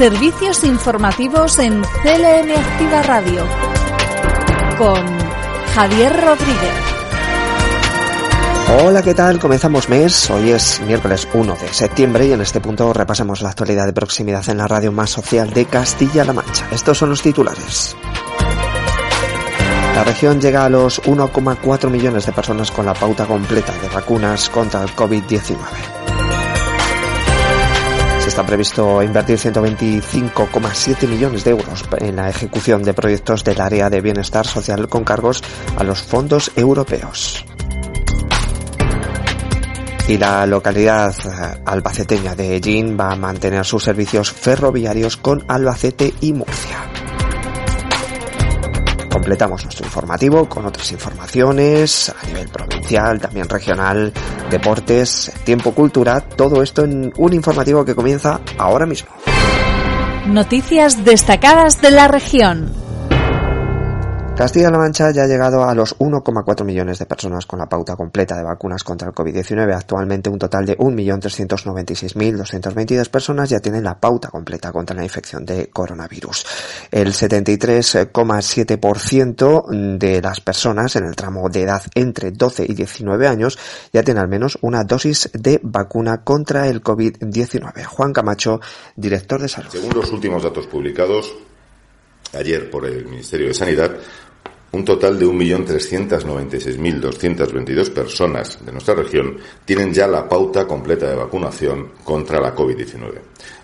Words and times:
Servicios 0.00 0.64
informativos 0.64 1.58
en 1.58 1.82
CLM 1.82 2.56
Activa 2.56 3.02
Radio 3.02 3.46
con 4.78 4.96
Javier 5.74 6.10
Rodríguez. 6.24 6.72
Hola, 8.82 9.02
¿qué 9.02 9.12
tal? 9.12 9.38
Comenzamos 9.38 9.90
mes. 9.90 10.30
Hoy 10.30 10.52
es 10.52 10.80
miércoles 10.86 11.28
1 11.34 11.54
de 11.54 11.68
septiembre 11.68 12.26
y 12.26 12.32
en 12.32 12.40
este 12.40 12.62
punto 12.62 12.94
repasamos 12.94 13.42
la 13.42 13.50
actualidad 13.50 13.84
de 13.84 13.92
proximidad 13.92 14.48
en 14.48 14.56
la 14.56 14.66
radio 14.66 14.90
más 14.90 15.10
social 15.10 15.50
de 15.50 15.66
Castilla-La 15.66 16.32
Mancha. 16.32 16.66
Estos 16.72 16.96
son 16.96 17.10
los 17.10 17.20
titulares. 17.20 17.94
La 19.94 20.02
región 20.02 20.40
llega 20.40 20.64
a 20.64 20.70
los 20.70 21.02
1,4 21.02 21.90
millones 21.90 22.24
de 22.24 22.32
personas 22.32 22.70
con 22.70 22.86
la 22.86 22.94
pauta 22.94 23.26
completa 23.26 23.74
de 23.82 23.90
vacunas 23.90 24.48
contra 24.48 24.82
el 24.82 24.96
COVID-19 24.96 25.99
está 28.30 28.46
previsto 28.46 29.02
invertir 29.02 29.38
125,7 29.38 31.08
millones 31.08 31.42
de 31.42 31.50
euros 31.50 31.84
en 31.98 32.14
la 32.14 32.30
ejecución 32.30 32.84
de 32.84 32.94
proyectos 32.94 33.42
del 33.42 33.60
área 33.60 33.90
de 33.90 34.00
bienestar 34.00 34.46
social 34.46 34.88
con 34.88 35.02
cargos 35.02 35.42
a 35.76 35.82
los 35.82 36.00
fondos 36.00 36.52
europeos. 36.54 37.44
Y 40.06 40.16
la 40.16 40.46
localidad 40.46 41.12
albaceteña 41.64 42.36
de 42.36 42.54
Ellín 42.54 42.96
va 42.98 43.10
a 43.10 43.16
mantener 43.16 43.64
sus 43.64 43.82
servicios 43.82 44.30
ferroviarios 44.30 45.16
con 45.16 45.44
Albacete 45.48 46.14
y 46.20 46.32
Murcia. 46.32 46.89
Completamos 49.20 49.64
nuestro 49.64 49.84
informativo 49.84 50.48
con 50.48 50.64
otras 50.64 50.90
informaciones 50.92 52.08
a 52.08 52.26
nivel 52.26 52.48
provincial, 52.48 53.20
también 53.20 53.50
regional, 53.50 54.14
deportes, 54.50 55.30
tiempo, 55.44 55.74
cultura, 55.74 56.22
todo 56.22 56.62
esto 56.62 56.84
en 56.84 57.12
un 57.18 57.34
informativo 57.34 57.84
que 57.84 57.94
comienza 57.94 58.40
ahora 58.56 58.86
mismo. 58.86 59.10
Noticias 60.26 61.04
destacadas 61.04 61.82
de 61.82 61.90
la 61.90 62.08
región. 62.08 62.79
Castilla-La 64.36 64.78
Mancha 64.78 65.10
ya 65.10 65.24
ha 65.24 65.26
llegado 65.26 65.64
a 65.64 65.74
los 65.74 65.98
1,4 65.98 66.64
millones 66.64 66.98
de 66.98 67.04
personas 67.04 67.44
con 67.44 67.58
la 67.58 67.68
pauta 67.68 67.94
completa 67.94 68.38
de 68.38 68.42
vacunas 68.42 68.82
contra 68.82 69.08
el 69.08 69.14
COVID-19. 69.14 69.74
Actualmente 69.74 70.30
un 70.30 70.38
total 70.38 70.64
de 70.64 70.78
1.396.222 70.78 73.10
personas 73.10 73.50
ya 73.50 73.60
tienen 73.60 73.84
la 73.84 74.00
pauta 74.00 74.28
completa 74.28 74.72
contra 74.72 74.96
la 74.96 75.02
infección 75.02 75.44
de 75.44 75.68
coronavirus. 75.68 76.46
El 76.90 77.12
73,7% 77.12 79.98
de 79.98 80.22
las 80.22 80.40
personas 80.40 80.96
en 80.96 81.04
el 81.04 81.14
tramo 81.14 81.50
de 81.50 81.60
edad 81.62 81.82
entre 81.94 82.30
12 82.30 82.64
y 82.66 82.72
19 82.74 83.28
años 83.28 83.58
ya 83.92 84.02
tienen 84.02 84.22
al 84.22 84.28
menos 84.28 84.56
una 84.62 84.84
dosis 84.84 85.28
de 85.34 85.60
vacuna 85.62 86.24
contra 86.24 86.66
el 86.66 86.82
COVID-19. 86.82 87.84
Juan 87.84 88.14
Camacho, 88.14 88.58
director 88.96 89.42
de 89.42 89.48
salud. 89.48 89.68
Según 89.70 89.92
los 89.94 90.10
últimos 90.12 90.42
datos 90.42 90.66
publicados 90.66 91.34
ayer 92.32 92.70
por 92.70 92.86
el 92.86 93.06
Ministerio 93.06 93.48
de 93.48 93.54
Sanidad, 93.54 93.96
un 94.72 94.84
total 94.84 95.18
de 95.18 95.26
1.396.222 95.26 97.92
personas 97.92 98.64
de 98.64 98.70
nuestra 98.70 98.94
región 98.94 99.36
tienen 99.64 99.92
ya 99.92 100.06
la 100.06 100.28
pauta 100.28 100.64
completa 100.64 101.08
de 101.08 101.16
vacunación 101.16 101.94
contra 102.04 102.40
la 102.40 102.54
COVID-19. 102.54 103.14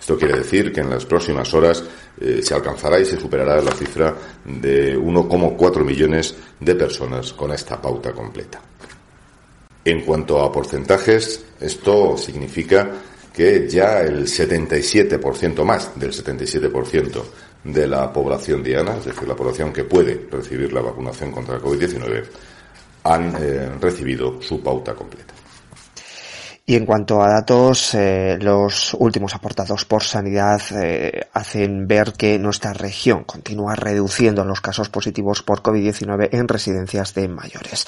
Esto 0.00 0.18
quiere 0.18 0.38
decir 0.38 0.72
que 0.72 0.80
en 0.80 0.90
las 0.90 1.06
próximas 1.06 1.54
horas 1.54 1.84
eh, 2.20 2.40
se 2.42 2.54
alcanzará 2.54 2.98
y 2.98 3.04
se 3.04 3.20
superará 3.20 3.62
la 3.62 3.70
cifra 3.70 4.16
de 4.44 4.98
1,4 4.98 5.84
millones 5.84 6.34
de 6.58 6.74
personas 6.74 7.32
con 7.34 7.52
esta 7.52 7.80
pauta 7.80 8.12
completa. 8.12 8.60
En 9.84 10.00
cuanto 10.00 10.42
a 10.42 10.50
porcentajes, 10.50 11.44
esto 11.60 12.18
significa 12.18 12.90
que 13.32 13.68
ya 13.68 14.00
el 14.00 14.26
77% 14.26 15.62
más 15.62 15.92
del 15.94 16.10
77% 16.10 17.22
de 17.72 17.86
la 17.86 18.12
población 18.12 18.62
diana, 18.62 18.96
es 18.96 19.06
decir, 19.06 19.26
la 19.26 19.34
población 19.34 19.72
que 19.72 19.84
puede 19.84 20.26
recibir 20.30 20.72
la 20.72 20.80
vacunación 20.80 21.32
contra 21.32 21.56
el 21.56 21.62
COVID-19, 21.62 22.24
han 23.04 23.34
eh, 23.38 23.70
recibido 23.80 24.40
su 24.40 24.62
pauta 24.62 24.94
completa. 24.94 25.34
Y 26.68 26.74
en 26.74 26.84
cuanto 26.84 27.22
a 27.22 27.28
datos, 27.28 27.94
eh, 27.94 28.38
los 28.40 28.92
últimos 28.94 29.36
aportados 29.36 29.84
por 29.84 30.02
Sanidad 30.02 30.60
eh, 30.72 31.28
hacen 31.32 31.86
ver 31.86 32.14
que 32.14 32.40
nuestra 32.40 32.72
región 32.72 33.22
continúa 33.22 33.76
reduciendo 33.76 34.44
los 34.44 34.60
casos 34.60 34.88
positivos 34.88 35.44
por 35.44 35.62
COVID-19 35.62 36.30
en 36.32 36.48
residencias 36.48 37.14
de 37.14 37.28
mayores. 37.28 37.86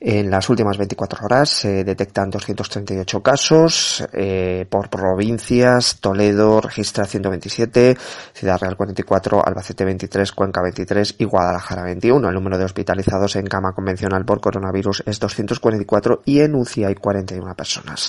En 0.00 0.32
las 0.32 0.48
últimas 0.48 0.76
24 0.78 1.26
horas 1.26 1.48
se 1.48 1.84
detectan 1.84 2.30
238 2.30 3.22
casos 3.22 4.04
eh, 4.12 4.66
por 4.68 4.90
provincias. 4.90 6.00
Toledo 6.00 6.60
registra 6.60 7.04
127, 7.04 7.96
Ciudad 8.32 8.58
Real 8.58 8.76
44, 8.76 9.46
Albacete 9.46 9.84
23, 9.84 10.32
Cuenca 10.32 10.60
23 10.60 11.14
y 11.18 11.24
Guadalajara 11.24 11.84
21. 11.84 12.28
El 12.28 12.34
número 12.34 12.58
de 12.58 12.64
hospitalizados 12.64 13.36
en 13.36 13.46
cama 13.46 13.74
convencional 13.74 14.24
por 14.24 14.40
coronavirus 14.40 15.04
es 15.06 15.20
244 15.20 16.22
y 16.24 16.40
en 16.40 16.56
UCI 16.56 16.84
hay 16.84 16.94
41 16.96 17.54
personas. 17.54 18.07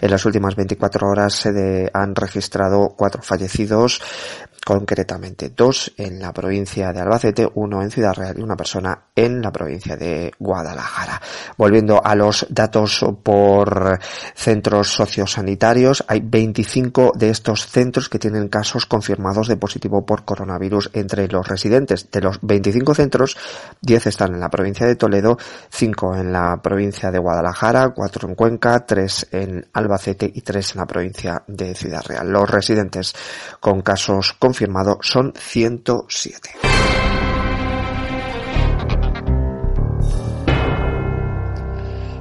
En 0.00 0.10
las 0.10 0.24
últimas 0.24 0.56
24 0.56 1.08
horas 1.08 1.34
se 1.34 1.90
han 1.92 2.14
registrado 2.14 2.94
cuatro 2.96 3.22
fallecidos, 3.22 4.00
concretamente 4.64 5.50
dos 5.50 5.92
en 5.96 6.20
la 6.20 6.32
provincia 6.32 6.92
de 6.92 7.00
Albacete, 7.00 7.48
uno 7.54 7.82
en 7.82 7.90
Ciudad 7.90 8.14
Real 8.14 8.38
y 8.38 8.42
una 8.42 8.56
persona 8.56 9.06
en 9.16 9.40
la 9.40 9.50
provincia 9.50 9.96
de 9.96 10.32
Guadalajara. 10.38 11.20
Volviendo 11.56 12.00
a 12.04 12.14
los 12.14 12.46
datos 12.50 13.04
por 13.22 13.98
centros 14.34 14.92
sociosanitarios, 14.92 16.04
hay 16.06 16.20
25 16.20 17.12
de 17.16 17.30
estos 17.30 17.66
centros 17.66 18.08
que 18.08 18.18
tienen 18.18 18.48
casos 18.48 18.86
confirmados 18.86 19.48
de 19.48 19.56
positivo 19.56 20.04
por 20.04 20.24
coronavirus 20.24 20.90
entre 20.92 21.26
los 21.28 21.48
residentes. 21.48 22.10
De 22.10 22.20
los 22.20 22.38
25 22.42 22.94
centros, 22.94 23.36
10 23.80 24.06
están 24.06 24.34
en 24.34 24.40
la 24.40 24.50
provincia 24.50 24.86
de 24.86 24.96
Toledo, 24.96 25.38
5 25.70 26.16
en 26.16 26.32
la 26.32 26.60
provincia 26.62 27.10
de 27.10 27.18
Guadalajara, 27.18 27.90
4 27.90 28.28
en 28.28 28.34
Cuenca, 28.34 28.84
3 28.86 29.28
en 29.32 29.39
Albacete 29.72 30.30
y 30.32 30.40
3 30.40 30.72
en 30.74 30.78
la 30.78 30.86
provincia 30.86 31.42
de 31.46 31.74
Ciudad 31.74 32.04
Real. 32.06 32.30
Los 32.30 32.48
residentes 32.48 33.14
con 33.60 33.82
casos 33.82 34.32
confirmados 34.32 34.60
confirmado 34.60 34.98
son 35.02 35.32
107. 35.36 36.69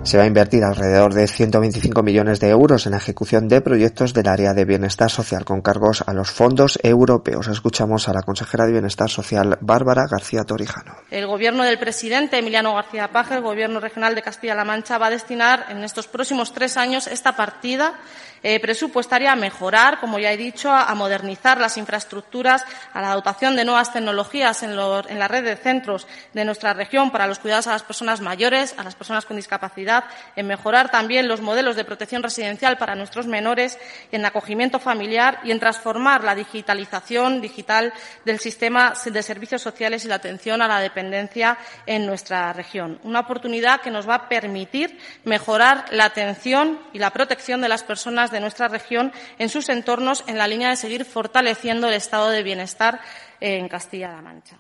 Se 0.04 0.18
va 0.18 0.24
a 0.24 0.28
invertir 0.28 0.64
alrededor 0.64 1.14
de 1.14 1.28
125 1.28 2.02
millones 2.02 2.40
de 2.40 2.50
euros 2.50 2.86
en 2.86 2.94
la 2.94 2.98
ejecución 2.98 3.48
de 3.48 3.62
proyectos 3.62 4.14
del 4.14 4.28
área 4.28 4.54
de 4.54 4.66
bienestar 4.66 5.12
social 5.12 5.46
con 5.46 5.62
cargos 5.62 6.04
a 6.08 6.14
los 6.14 6.32
fondos 6.32 6.80
europeos. 6.82 7.48
Escuchamos 7.48 8.08
a 8.08 8.14
la 8.14 8.24
consejera 8.24 8.66
de 8.66 8.72
Bienestar 8.72 9.10
Social, 9.10 9.58
Bárbara 9.62 10.08
García 10.10 10.46
Torijano. 10.46 10.96
El 11.12 11.28
gobierno 11.28 11.64
del 11.64 11.78
presidente 11.78 12.38
Emiliano 12.38 12.74
García 12.74 13.12
Paje, 13.12 13.36
el 13.36 13.42
gobierno 13.42 13.80
regional 13.80 14.16
de 14.16 14.22
Castilla-La 14.22 14.66
Mancha, 14.66 14.98
va 14.98 15.08
a 15.08 15.12
destinar 15.12 15.66
en 15.70 15.84
estos 15.84 16.08
próximos 16.08 16.54
tres 16.54 16.78
años 16.78 17.06
esta 17.06 17.36
partida 17.36 17.94
eh, 18.42 18.60
presupuestaria 18.62 19.34
a 19.34 19.36
mejorar, 19.36 20.00
como 20.00 20.18
ya 20.18 20.32
he 20.32 20.38
dicho, 20.38 20.72
a, 20.72 20.94
modernizar 20.96 21.60
las 21.60 21.78
infraestructuras, 21.78 22.64
a 22.94 23.02
la 23.02 23.14
dotación 23.14 23.56
de 23.56 23.66
nuevas 23.66 23.92
tecnologías 23.92 24.64
en, 24.64 24.72
en 24.72 25.20
la 25.20 25.28
red 25.28 25.44
de 25.44 25.58
centros 25.58 26.08
de 26.34 26.46
nuestra 26.46 26.74
región 26.74 27.12
para 27.12 27.28
los 27.28 27.40
cuidados 27.40 27.68
a 27.68 27.74
las 27.74 27.84
personas 27.84 28.22
mayores, 28.22 28.76
a 28.78 28.84
las 28.84 28.96
personas 28.96 29.26
con 29.26 29.36
discapacidad, 29.36 29.89
en 30.36 30.48
mejorar 30.48 30.90
también 30.92 31.28
los 31.28 31.42
modelos 31.42 31.76
de 31.76 31.84
protección 31.84 32.24
residencial 32.24 32.78
para 32.78 32.96
nuestros 32.96 33.28
menores, 33.28 33.78
en 34.12 34.26
acogimiento 34.26 34.80
familiar 34.80 35.40
y 35.44 35.52
en 35.52 35.60
transformar 35.60 36.24
la 36.24 36.36
digitalización 36.36 37.42
digital 37.42 37.94
del 38.26 38.40
sistema 38.40 38.94
de 39.06 39.24
servicios 39.24 39.62
sociales 39.62 40.06
y 40.06 40.08
la 40.08 40.16
atención 40.16 40.62
a 40.62 40.68
la 40.68 40.80
dependencia 40.80 41.58
en 41.86 42.06
nuestra 42.06 42.54
región. 42.54 43.00
Una 43.04 43.22
oportunidad 43.22 43.82
que 43.82 43.92
nos 43.92 44.08
va 44.08 44.16
a 44.16 44.30
permitir 44.30 44.98
mejorar 45.24 45.86
la 45.92 46.06
atención 46.06 46.80
y 46.94 47.00
la 47.00 47.12
protección 47.12 47.62
de 47.62 47.70
las 47.70 47.84
personas 47.84 48.32
de 48.32 48.40
nuestra 48.40 48.68
región 48.68 49.12
en 49.38 49.50
sus 49.50 49.70
entornos 49.70 50.24
en 50.28 50.38
la 50.38 50.48
línea 50.48 50.70
de 50.70 50.76
seguir 50.76 51.06
fortaleciendo 51.06 51.88
el 51.88 51.94
estado 51.94 52.30
de 52.30 52.44
bienestar 52.44 53.00
en 53.40 53.68
Castilla-La 53.68 54.22
Mancha. 54.22 54.58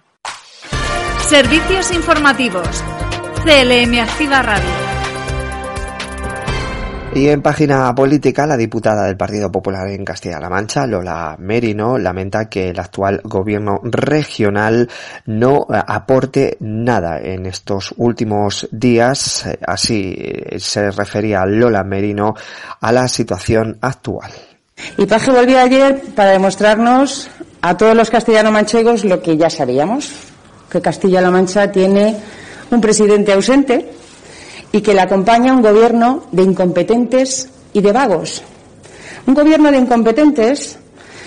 Servicios 1.28 1.92
informativos. 1.92 2.68
CLM 3.44 4.00
Activa 4.00 4.42
Radio. 4.42 4.99
Y 7.16 7.28
en 7.28 7.42
página 7.42 7.94
política, 7.96 8.46
la 8.46 8.56
diputada 8.56 9.06
del 9.06 9.18
Partido 9.18 9.52
Popular 9.52 9.88
en 9.90 10.06
Castilla-La 10.06 10.48
Mancha, 10.48 10.86
Lola 10.86 11.36
Merino, 11.40 11.98
lamenta 11.98 12.48
que 12.48 12.70
el 12.70 12.80
actual 12.80 13.22
gobierno 13.24 13.80
regional 13.84 14.88
no 15.26 15.66
aporte 15.70 16.56
nada 16.60 17.20
en 17.20 17.48
estos 17.48 17.96
últimos 17.98 18.68
días. 18.72 19.50
Así 19.66 20.16
se 20.60 20.92
refería 20.92 21.46
Lola 21.48 21.84
Merino 21.84 22.36
a 22.80 22.92
la 22.92 23.08
situación 23.08 23.80
actual. 23.82 24.32
Y 24.98 25.08
Paje 25.08 25.32
volvió 25.32 25.60
ayer 25.60 26.02
para 26.16 26.32
demostrarnos 26.32 27.30
a 27.62 27.76
todos 27.76 27.96
los 27.96 28.12
castellano-manchegos 28.12 29.04
lo 29.04 29.22
que 29.22 29.36
ya 29.36 29.50
sabíamos, 29.50 30.12
que 30.70 30.80
Castilla-La 30.80 31.32
Mancha 31.32 31.72
tiene 31.72 32.16
un 32.70 32.80
presidente 32.80 33.34
ausente, 33.34 33.99
y 34.72 34.82
que 34.82 34.94
le 34.94 35.02
acompaña 35.02 35.54
un 35.54 35.62
gobierno 35.62 36.24
de 36.32 36.44
incompetentes 36.44 37.50
y 37.74 37.82
de 37.82 37.92
vagos. 37.92 38.44
Un 39.26 39.34
gobierno 39.34 39.72
de 39.72 39.78
incompetentes 39.78 40.78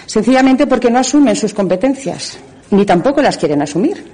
sencillamente 0.06 0.66
porque 0.66 0.90
no 0.90 0.98
asumen 0.98 1.36
sus 1.36 1.54
competencias, 1.54 2.38
ni 2.70 2.84
tampoco 2.84 3.22
las 3.22 3.36
quieren 3.36 3.62
asumir. 3.62 4.04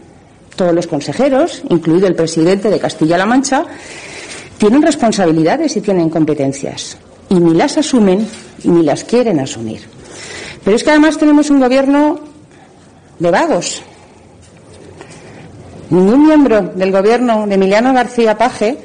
Todos 0.56 0.74
los 0.74 0.86
consejeros, 0.86 1.62
incluido 1.68 2.06
el 2.06 2.14
presidente 2.14 2.70
de 2.70 2.78
Castilla-La 2.78 3.26
Mancha, 3.26 3.64
tienen 4.58 4.82
responsabilidades 4.82 5.76
y 5.76 5.80
tienen 5.80 6.10
competencias, 6.10 6.96
y 7.28 7.34
ni 7.34 7.54
las 7.54 7.78
asumen 7.78 8.26
ni 8.64 8.82
las 8.82 9.04
quieren 9.04 9.38
asumir. 9.40 9.82
Pero 10.64 10.76
es 10.76 10.82
que 10.82 10.90
además 10.90 11.16
tenemos 11.16 11.50
un 11.50 11.60
gobierno 11.60 12.20
de 13.18 13.30
vagos. 13.30 13.82
Ningún 15.90 16.26
miembro 16.26 16.62
del 16.74 16.92
gobierno 16.92 17.46
de 17.46 17.54
Emiliano 17.54 17.94
García 17.94 18.36
Paje 18.36 18.76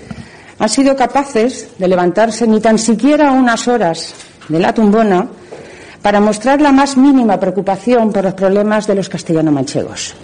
han 0.63 0.69
sido 0.69 0.95
capaces 0.95 1.67
de 1.77 1.89
levantarse 1.89 2.47
ni 2.47 2.61
tan 2.61 2.77
siquiera 2.77 3.33
unas 3.33 3.67
horas 3.67 4.13
de 4.47 4.59
la 4.61 4.73
tumbona 4.73 5.27
para 6.01 6.21
mostrar 6.21 6.61
la 6.61 6.71
más 6.71 6.95
mínima 6.95 7.37
preocupación 7.37 8.13
por 8.13 8.23
los 8.23 8.33
problemas 8.33 8.87
de 8.87 8.95
los 8.95 9.09
castellano-manchegos. 9.09 10.15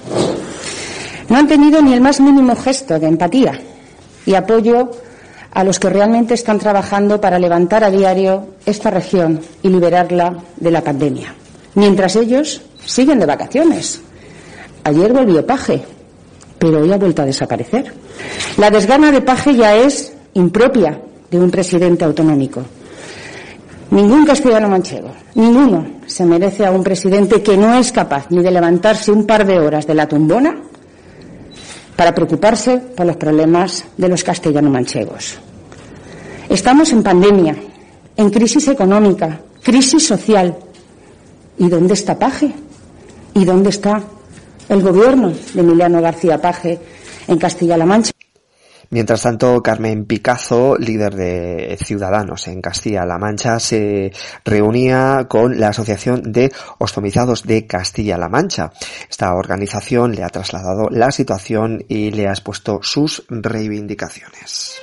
No 1.27 1.37
han 1.37 1.45
tenido 1.45 1.81
ni 1.81 1.91
el 1.91 1.99
más 1.99 2.21
mínimo 2.21 2.55
gesto 2.55 2.97
de 2.97 3.07
empatía 3.07 3.59
y 4.25 4.33
apoyo 4.33 4.91
a 5.51 5.65
los 5.65 5.77
que 5.77 5.89
realmente 5.89 6.35
están 6.35 6.57
trabajando 6.57 7.19
para 7.19 7.37
levantar 7.37 7.83
a 7.83 7.91
diario 7.91 8.47
esta 8.65 8.89
región 8.89 9.41
y 9.61 9.67
liberarla 9.67 10.37
de 10.55 10.71
la 10.71 10.81
pandemia. 10.81 11.35
Mientras 11.75 12.15
ellos 12.15 12.61
siguen 12.85 13.19
de 13.19 13.25
vacaciones. 13.25 13.99
Ayer 14.85 15.11
volvió 15.11 15.45
Paje, 15.45 15.83
pero 16.57 16.79
hoy 16.79 16.93
ha 16.93 16.97
vuelto 16.97 17.23
a 17.23 17.25
desaparecer. 17.25 17.93
La 18.55 18.71
desgana 18.71 19.11
de 19.11 19.19
Paje 19.19 19.53
ya 19.53 19.75
es 19.75 20.13
impropia 20.33 20.99
de 21.29 21.39
un 21.39 21.51
presidente 21.51 22.05
autonómico. 22.05 22.61
Ningún 23.91 24.25
castellano 24.25 24.69
manchego, 24.69 25.09
ninguno 25.35 25.99
se 26.05 26.25
merece 26.25 26.65
a 26.65 26.71
un 26.71 26.83
presidente 26.83 27.41
que 27.41 27.57
no 27.57 27.73
es 27.73 27.91
capaz 27.91 28.27
ni 28.29 28.41
de 28.43 28.51
levantarse 28.51 29.11
un 29.11 29.25
par 29.25 29.45
de 29.45 29.59
horas 29.59 29.87
de 29.87 29.95
la 29.95 30.07
tumbona 30.07 30.55
para 31.95 32.13
preocuparse 32.13 32.77
por 32.77 33.05
los 33.05 33.17
problemas 33.17 33.83
de 33.97 34.07
los 34.07 34.23
castellano 34.23 34.69
manchegos. 34.69 35.39
Estamos 36.47 36.91
en 36.93 37.03
pandemia, 37.03 37.55
en 38.15 38.29
crisis 38.29 38.67
económica, 38.67 39.41
crisis 39.61 40.07
social. 40.07 40.55
¿Y 41.57 41.67
dónde 41.67 41.93
está 41.93 42.17
Paje? 42.17 42.53
¿Y 43.33 43.43
dónde 43.43 43.69
está 43.69 44.01
el 44.69 44.81
gobierno 44.81 45.31
de 45.53 45.61
Emiliano 45.61 46.01
García 46.01 46.41
Paje 46.41 46.79
en 47.27 47.37
Castilla-La 47.37 47.85
Mancha? 47.85 48.11
Mientras 48.91 49.21
tanto, 49.21 49.61
Carmen 49.61 50.05
Picazo, 50.05 50.75
líder 50.75 51.13
de 51.13 51.77
Ciudadanos 51.83 52.47
en 52.47 52.59
Castilla-La 52.59 53.19
Mancha, 53.19 53.59
se 53.59 54.11
reunía 54.43 55.27
con 55.29 55.59
la 55.59 55.67
Asociación 55.69 56.31
de 56.31 56.51
Ostomizados 56.79 57.43
de 57.43 57.67
Castilla-La 57.67 58.29
Mancha. 58.29 58.71
Esta 59.07 59.35
organización 59.35 60.15
le 60.15 60.23
ha 60.23 60.29
trasladado 60.29 60.89
la 60.89 61.11
situación 61.11 61.85
y 61.87 62.09
le 62.09 62.27
ha 62.27 62.31
expuesto 62.31 62.79
sus 62.81 63.25
reivindicaciones. 63.29 64.81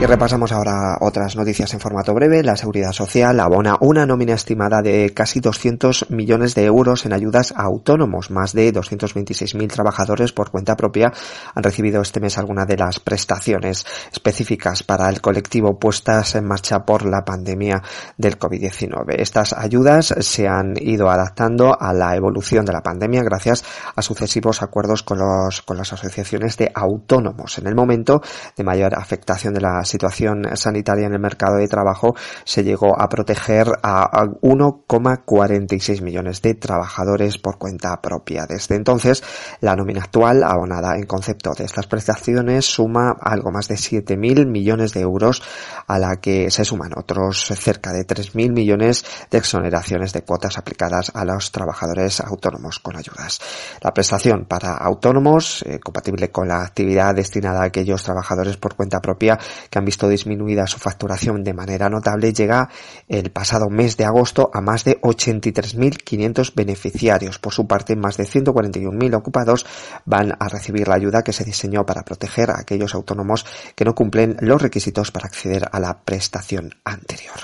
Y 0.00 0.06
repasamos 0.06 0.52
ahora 0.52 0.96
otras 1.00 1.34
noticias 1.34 1.74
en 1.74 1.80
formato 1.80 2.14
breve. 2.14 2.44
La 2.44 2.56
Seguridad 2.56 2.92
Social 2.92 3.40
abona 3.40 3.76
una 3.80 4.06
nómina 4.06 4.34
estimada 4.34 4.80
de 4.80 5.12
casi 5.12 5.40
200 5.40 6.10
millones 6.10 6.54
de 6.54 6.66
euros 6.66 7.04
en 7.04 7.12
ayudas 7.12 7.50
a 7.50 7.62
autónomos. 7.62 8.30
Más 8.30 8.52
de 8.52 8.72
226.000 8.72 9.66
trabajadores 9.66 10.32
por 10.32 10.52
cuenta 10.52 10.76
propia 10.76 11.12
han 11.52 11.64
recibido 11.64 12.00
este 12.00 12.20
mes 12.20 12.38
alguna 12.38 12.64
de 12.64 12.76
las 12.76 13.00
prestaciones 13.00 13.86
específicas 14.12 14.84
para 14.84 15.08
el 15.08 15.20
colectivo 15.20 15.80
puestas 15.80 16.36
en 16.36 16.46
marcha 16.46 16.84
por 16.84 17.04
la 17.04 17.24
pandemia 17.24 17.82
del 18.16 18.38
COVID-19. 18.38 19.16
Estas 19.18 19.52
ayudas 19.52 20.14
se 20.20 20.46
han 20.46 20.74
ido 20.80 21.10
adaptando 21.10 21.76
a 21.76 21.92
la 21.92 22.14
evolución 22.14 22.64
de 22.64 22.72
la 22.72 22.82
pandemia 22.82 23.24
gracias 23.24 23.64
a 23.96 24.02
sucesivos 24.02 24.62
acuerdos 24.62 25.02
con, 25.02 25.18
los, 25.18 25.60
con 25.62 25.76
las 25.76 25.92
asociaciones 25.92 26.56
de 26.56 26.70
autónomos. 26.72 27.58
En 27.58 27.66
el 27.66 27.74
momento 27.74 28.22
de 28.56 28.62
mayor 28.62 28.94
afectación 28.94 29.54
de 29.54 29.60
la 29.60 29.87
situación 29.88 30.44
sanitaria 30.54 31.06
en 31.06 31.14
el 31.14 31.20
mercado 31.20 31.56
de 31.56 31.66
trabajo 31.66 32.14
se 32.44 32.62
llegó 32.62 33.00
a 33.00 33.08
proteger 33.08 33.66
a 33.82 34.08
1,46 34.42 36.02
millones 36.02 36.42
de 36.42 36.54
trabajadores 36.54 37.38
por 37.38 37.58
cuenta 37.58 38.00
propia. 38.00 38.46
Desde 38.46 38.76
entonces, 38.76 39.24
la 39.60 39.74
nómina 39.74 40.02
actual 40.02 40.44
abonada 40.44 40.96
en 40.96 41.06
concepto 41.06 41.54
de 41.54 41.64
estas 41.64 41.86
prestaciones 41.86 42.66
suma 42.66 43.16
algo 43.20 43.50
más 43.50 43.68
de 43.68 43.74
7.000 43.74 44.46
millones 44.46 44.92
de 44.94 45.00
euros 45.00 45.42
a 45.86 45.98
la 45.98 46.20
que 46.20 46.50
se 46.50 46.64
suman 46.64 46.92
otros 46.96 47.46
cerca 47.56 47.92
de 47.92 48.06
3.000 48.06 48.52
millones 48.52 49.04
de 49.30 49.38
exoneraciones 49.38 50.12
de 50.12 50.22
cuotas 50.22 50.58
aplicadas 50.58 51.10
a 51.14 51.24
los 51.24 51.50
trabajadores 51.50 52.20
autónomos 52.20 52.78
con 52.78 52.96
ayudas. 52.96 53.40
La 53.80 53.92
prestación 53.92 54.44
para 54.44 54.74
autónomos, 54.74 55.62
eh, 55.62 55.78
compatible 55.80 56.30
con 56.30 56.48
la 56.48 56.62
actividad 56.62 57.14
destinada 57.14 57.62
a 57.62 57.66
aquellos 57.66 58.02
trabajadores 58.02 58.56
por 58.56 58.74
cuenta 58.74 59.00
propia 59.00 59.38
que 59.70 59.77
han 59.78 59.84
visto 59.84 60.08
disminuida 60.08 60.66
su 60.66 60.78
facturación 60.78 61.42
de 61.44 61.54
manera 61.54 61.88
notable, 61.88 62.32
llega 62.32 62.68
el 63.08 63.30
pasado 63.30 63.68
mes 63.70 63.96
de 63.96 64.04
agosto 64.04 64.50
a 64.52 64.60
más 64.60 64.84
de 64.84 65.00
83.500 65.00 66.54
beneficiarios. 66.54 67.38
Por 67.38 67.52
su 67.52 67.66
parte, 67.66 67.96
más 67.96 68.16
de 68.16 68.24
141.000 68.24 69.16
ocupados 69.16 69.66
van 70.04 70.34
a 70.38 70.48
recibir 70.48 70.88
la 70.88 70.96
ayuda 70.96 71.22
que 71.22 71.32
se 71.32 71.44
diseñó 71.44 71.86
para 71.86 72.02
proteger 72.02 72.50
a 72.50 72.60
aquellos 72.60 72.94
autónomos 72.94 73.46
que 73.74 73.84
no 73.84 73.94
cumplen 73.94 74.36
los 74.40 74.60
requisitos 74.60 75.10
para 75.10 75.26
acceder 75.26 75.68
a 75.70 75.80
la 75.80 76.00
prestación 76.00 76.74
anterior. 76.84 77.36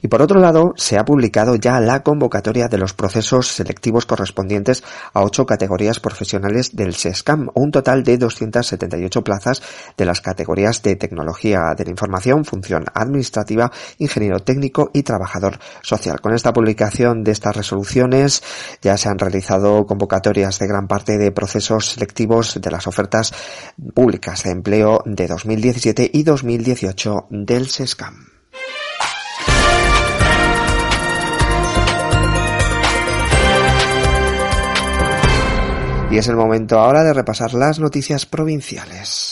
Y 0.00 0.08
por 0.08 0.22
otro 0.22 0.40
lado, 0.40 0.72
se 0.76 0.98
ha 0.98 1.04
publicado 1.04 1.56
ya 1.56 1.80
la 1.80 2.02
convocatoria 2.02 2.68
de 2.68 2.78
los 2.78 2.94
procesos 2.94 3.48
selectivos 3.48 4.06
correspondientes 4.06 4.82
a 5.12 5.22
ocho 5.22 5.46
categorías 5.46 6.00
profesionales 6.00 6.74
del 6.74 6.94
SESCAM, 6.94 7.48
un 7.54 7.70
total 7.70 8.02
de 8.02 8.18
278 8.18 9.22
plazas 9.22 9.62
de 9.96 10.04
las 10.04 10.20
categorías 10.20 10.82
de 10.82 10.96
tecnología 10.96 11.74
de 11.76 11.81
la 11.84 11.90
información, 11.90 12.44
función 12.44 12.84
administrativa, 12.94 13.70
ingeniero 13.98 14.40
técnico 14.40 14.90
y 14.92 15.02
trabajador 15.02 15.58
social. 15.82 16.20
Con 16.20 16.34
esta 16.34 16.52
publicación 16.52 17.24
de 17.24 17.32
estas 17.32 17.56
resoluciones 17.56 18.42
ya 18.80 18.96
se 18.96 19.08
han 19.08 19.18
realizado 19.18 19.86
convocatorias 19.86 20.58
de 20.58 20.66
gran 20.66 20.88
parte 20.88 21.18
de 21.18 21.32
procesos 21.32 21.86
selectivos 21.86 22.60
de 22.60 22.70
las 22.70 22.86
ofertas 22.86 23.32
públicas 23.94 24.42
de 24.44 24.50
empleo 24.50 25.02
de 25.04 25.26
2017 25.26 26.10
y 26.12 26.22
2018 26.22 27.26
del 27.30 27.68
SESCAM. 27.68 28.32
Y 36.12 36.18
es 36.18 36.28
el 36.28 36.36
momento 36.36 36.78
ahora 36.78 37.04
de 37.04 37.14
repasar 37.14 37.54
las 37.54 37.78
noticias 37.78 38.26
provinciales. 38.26 39.31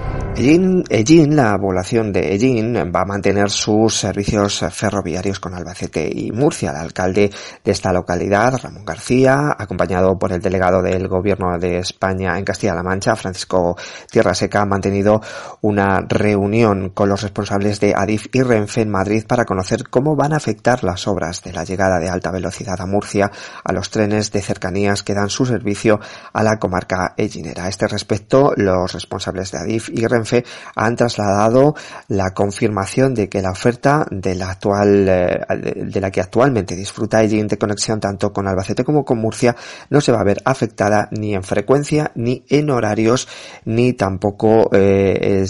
Ellín, 0.33 1.35
la 1.35 1.57
población 1.57 2.13
de 2.13 2.33
Ellín, 2.33 2.73
va 2.73 3.01
a 3.01 3.05
mantener 3.05 3.49
sus 3.49 3.93
servicios 3.95 4.63
ferroviarios 4.71 5.39
con 5.39 5.53
Albacete 5.53 6.09
y 6.11 6.31
Murcia. 6.31 6.71
El 6.71 6.77
alcalde 6.77 7.29
de 7.63 7.71
esta 7.71 7.91
localidad, 7.91 8.57
Ramón 8.63 8.85
García, 8.85 9.55
acompañado 9.57 10.17
por 10.17 10.31
el 10.31 10.41
delegado 10.41 10.81
del 10.81 11.07
Gobierno 11.07 11.59
de 11.59 11.79
España 11.79 12.39
en 12.39 12.45
Castilla-La 12.45 12.81
Mancha, 12.81 13.15
Francisco 13.15 13.75
Tierra 14.09 14.33
Seca, 14.33 14.61
ha 14.61 14.65
mantenido 14.65 15.21
una 15.61 15.99
reunión 16.07 16.89
con 16.89 17.09
los 17.09 17.21
responsables 17.21 17.79
de 17.81 17.93
Adif 17.93 18.27
y 18.33 18.41
Renfe 18.41 18.81
en 18.81 18.89
Madrid 18.89 19.25
para 19.27 19.45
conocer 19.45 19.89
cómo 19.89 20.15
van 20.15 20.33
a 20.33 20.37
afectar 20.37 20.83
las 20.83 21.07
obras 21.07 21.43
de 21.43 21.51
la 21.51 21.65
llegada 21.65 21.99
de 21.99 22.09
alta 22.09 22.31
velocidad 22.31 22.79
a 22.79 22.85
Murcia 22.85 23.31
a 23.63 23.73
los 23.73 23.89
trenes 23.91 24.31
de 24.31 24.41
cercanías 24.41 25.03
que 25.03 25.13
dan 25.13 25.29
su 25.29 25.45
servicio 25.45 25.99
a 26.33 26.41
la 26.41 26.57
comarca 26.57 27.13
ellinera. 27.17 27.65
A 27.65 27.69
este 27.69 27.87
respecto, 27.87 28.53
los 28.55 28.93
responsables 28.93 29.51
de 29.51 29.57
Adif 29.59 29.89
y 29.89 30.07
Renfe 30.07 30.20
Renfe 30.21 30.43
han 30.75 30.95
trasladado 30.95 31.75
la 32.07 32.33
confirmación 32.33 33.13
de 33.13 33.27
que 33.27 33.41
la 33.41 33.51
oferta 33.51 34.05
de 34.11 34.35
la 34.35 34.51
actual, 34.51 35.07
eh, 35.09 35.39
de 35.75 36.01
la 36.01 36.11
que 36.11 36.21
actualmente 36.21 36.75
disfruta 36.75 37.21
el 37.21 37.33
Interconexión 37.33 37.99
tanto 37.99 38.31
con 38.31 38.47
Albacete 38.47 38.83
como 38.83 39.03
con 39.03 39.19
Murcia 39.19 39.55
no 39.89 40.01
se 40.01 40.11
va 40.11 40.19
a 40.19 40.23
ver 40.23 40.41
afectada 40.45 41.07
ni 41.11 41.33
en 41.33 41.43
frecuencia 41.43 42.11
ni 42.15 42.43
en 42.49 42.69
horarios 42.69 43.27
ni 43.65 43.93
tampoco 43.93 44.69
eh, 44.73 45.45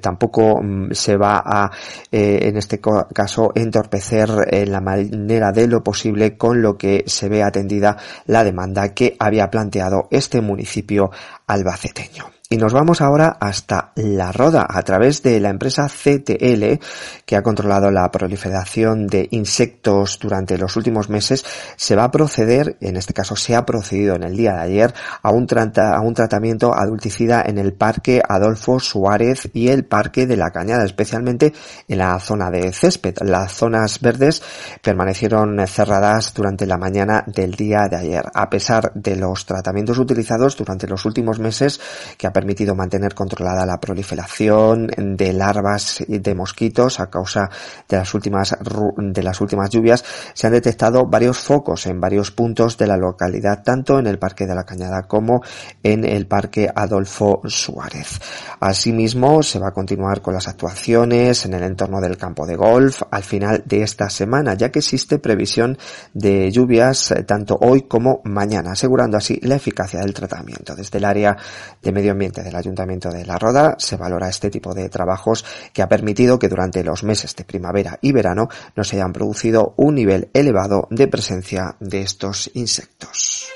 tampoco 0.00 0.62
mm, 0.62 0.92
se 0.92 1.16
va 1.16 1.42
a 1.44 1.70
eh, 2.10 2.40
en 2.42 2.56
este 2.56 2.80
caso 2.80 3.52
entorpecer 3.54 4.30
en 4.50 4.72
la 4.72 4.80
manera 4.80 5.52
de 5.52 5.68
lo 5.68 5.82
posible 5.82 6.36
con 6.36 6.62
lo 6.62 6.76
que 6.76 7.04
se 7.06 7.28
ve 7.28 7.42
atendida 7.42 7.96
la 8.26 8.44
demanda 8.44 8.94
que 8.94 9.16
había 9.18 9.50
planteado 9.50 10.08
este 10.10 10.40
municipio 10.40 11.10
albaceteño. 11.46 12.39
Y 12.52 12.56
nos 12.56 12.72
vamos 12.72 13.00
ahora 13.00 13.36
hasta 13.38 13.92
La 13.94 14.32
Roda 14.32 14.66
a 14.68 14.82
través 14.82 15.22
de 15.22 15.38
la 15.38 15.50
empresa 15.50 15.86
CTL 15.86 16.80
que 17.24 17.36
ha 17.36 17.44
controlado 17.44 17.92
la 17.92 18.10
proliferación 18.10 19.06
de 19.06 19.28
insectos 19.30 20.18
durante 20.20 20.58
los 20.58 20.74
últimos 20.74 21.08
meses. 21.08 21.44
Se 21.76 21.94
va 21.94 22.02
a 22.02 22.10
proceder, 22.10 22.76
en 22.80 22.96
este 22.96 23.12
caso 23.12 23.36
se 23.36 23.54
ha 23.54 23.64
procedido 23.64 24.16
en 24.16 24.24
el 24.24 24.36
día 24.36 24.54
de 24.54 24.62
ayer, 24.62 24.94
a 25.22 25.30
un, 25.30 25.46
a 25.76 26.00
un 26.00 26.14
tratamiento 26.14 26.74
adulticida 26.74 27.40
en 27.46 27.56
el 27.56 27.72
Parque 27.72 28.20
Adolfo 28.28 28.80
Suárez 28.80 29.48
y 29.52 29.68
el 29.68 29.84
Parque 29.84 30.26
de 30.26 30.36
la 30.36 30.50
Cañada, 30.50 30.84
especialmente 30.84 31.52
en 31.86 31.98
la 31.98 32.18
zona 32.18 32.50
de 32.50 32.72
césped. 32.72 33.14
Las 33.20 33.52
zonas 33.52 34.00
verdes 34.00 34.42
permanecieron 34.82 35.64
cerradas 35.68 36.34
durante 36.34 36.66
la 36.66 36.78
mañana 36.78 37.22
del 37.28 37.52
día 37.52 37.86
de 37.88 37.96
ayer. 37.96 38.24
A 38.34 38.50
pesar 38.50 38.90
de 38.96 39.14
los 39.14 39.46
tratamientos 39.46 40.00
utilizados 40.00 40.56
durante 40.56 40.88
los 40.88 41.04
últimos 41.04 41.38
meses 41.38 41.80
que 42.18 42.26
permitido 42.40 42.74
mantener 42.74 43.14
controlada 43.14 43.66
la 43.66 43.78
proliferación 43.78 44.86
de 44.96 45.34
larvas 45.34 46.02
de 46.08 46.34
mosquitos 46.34 46.98
a 46.98 47.10
causa 47.10 47.50
de 47.86 47.98
las 47.98 48.14
últimas 48.14 48.56
de 48.96 49.22
las 49.22 49.42
últimas 49.42 49.68
lluvias, 49.68 50.02
se 50.32 50.46
han 50.46 50.54
detectado 50.54 51.04
varios 51.04 51.36
focos 51.36 51.84
en 51.84 52.00
varios 52.00 52.30
puntos 52.30 52.78
de 52.78 52.86
la 52.86 52.96
localidad, 52.96 53.62
tanto 53.62 53.98
en 53.98 54.06
el 54.06 54.18
Parque 54.18 54.46
de 54.46 54.54
la 54.54 54.64
Cañada 54.64 55.02
como 55.02 55.42
en 55.82 56.06
el 56.06 56.26
Parque 56.26 56.70
Adolfo 56.74 57.42
Suárez. 57.44 58.18
Asimismo, 58.58 59.42
se 59.42 59.58
va 59.58 59.68
a 59.68 59.72
continuar 59.72 60.22
con 60.22 60.32
las 60.32 60.48
actuaciones 60.48 61.44
en 61.44 61.52
el 61.52 61.62
entorno 61.62 62.00
del 62.00 62.16
campo 62.16 62.46
de 62.46 62.56
golf 62.56 63.02
al 63.10 63.22
final 63.22 63.62
de 63.66 63.82
esta 63.82 64.08
semana, 64.08 64.54
ya 64.54 64.70
que 64.70 64.78
existe 64.78 65.18
previsión 65.18 65.76
de 66.14 66.50
lluvias 66.50 67.10
eh, 67.10 67.24
tanto 67.24 67.58
hoy 67.60 67.82
como 67.82 68.22
mañana, 68.24 68.72
asegurando 68.72 69.18
así 69.18 69.38
la 69.42 69.56
eficacia 69.56 70.00
del 70.00 70.14
tratamiento. 70.14 70.74
Desde 70.74 70.96
el 70.96 71.04
área 71.04 71.36
de 71.82 71.92
medio 71.92 72.12
ambiente 72.12 72.29
del 72.30 72.54
Ayuntamiento 72.54 73.10
de 73.10 73.24
La 73.24 73.38
Roda 73.38 73.76
se 73.78 73.96
valora 73.96 74.28
este 74.28 74.50
tipo 74.50 74.74
de 74.74 74.88
trabajos 74.88 75.44
que 75.72 75.82
ha 75.82 75.88
permitido 75.88 76.38
que 76.38 76.48
durante 76.48 76.84
los 76.84 77.02
meses 77.02 77.34
de 77.36 77.44
primavera 77.44 77.98
y 78.00 78.12
verano 78.12 78.48
no 78.76 78.84
se 78.84 78.96
hayan 78.96 79.12
producido 79.12 79.74
un 79.76 79.94
nivel 79.94 80.30
elevado 80.32 80.86
de 80.90 81.08
presencia 81.08 81.76
de 81.80 82.02
estos 82.02 82.50
insectos. 82.54 83.46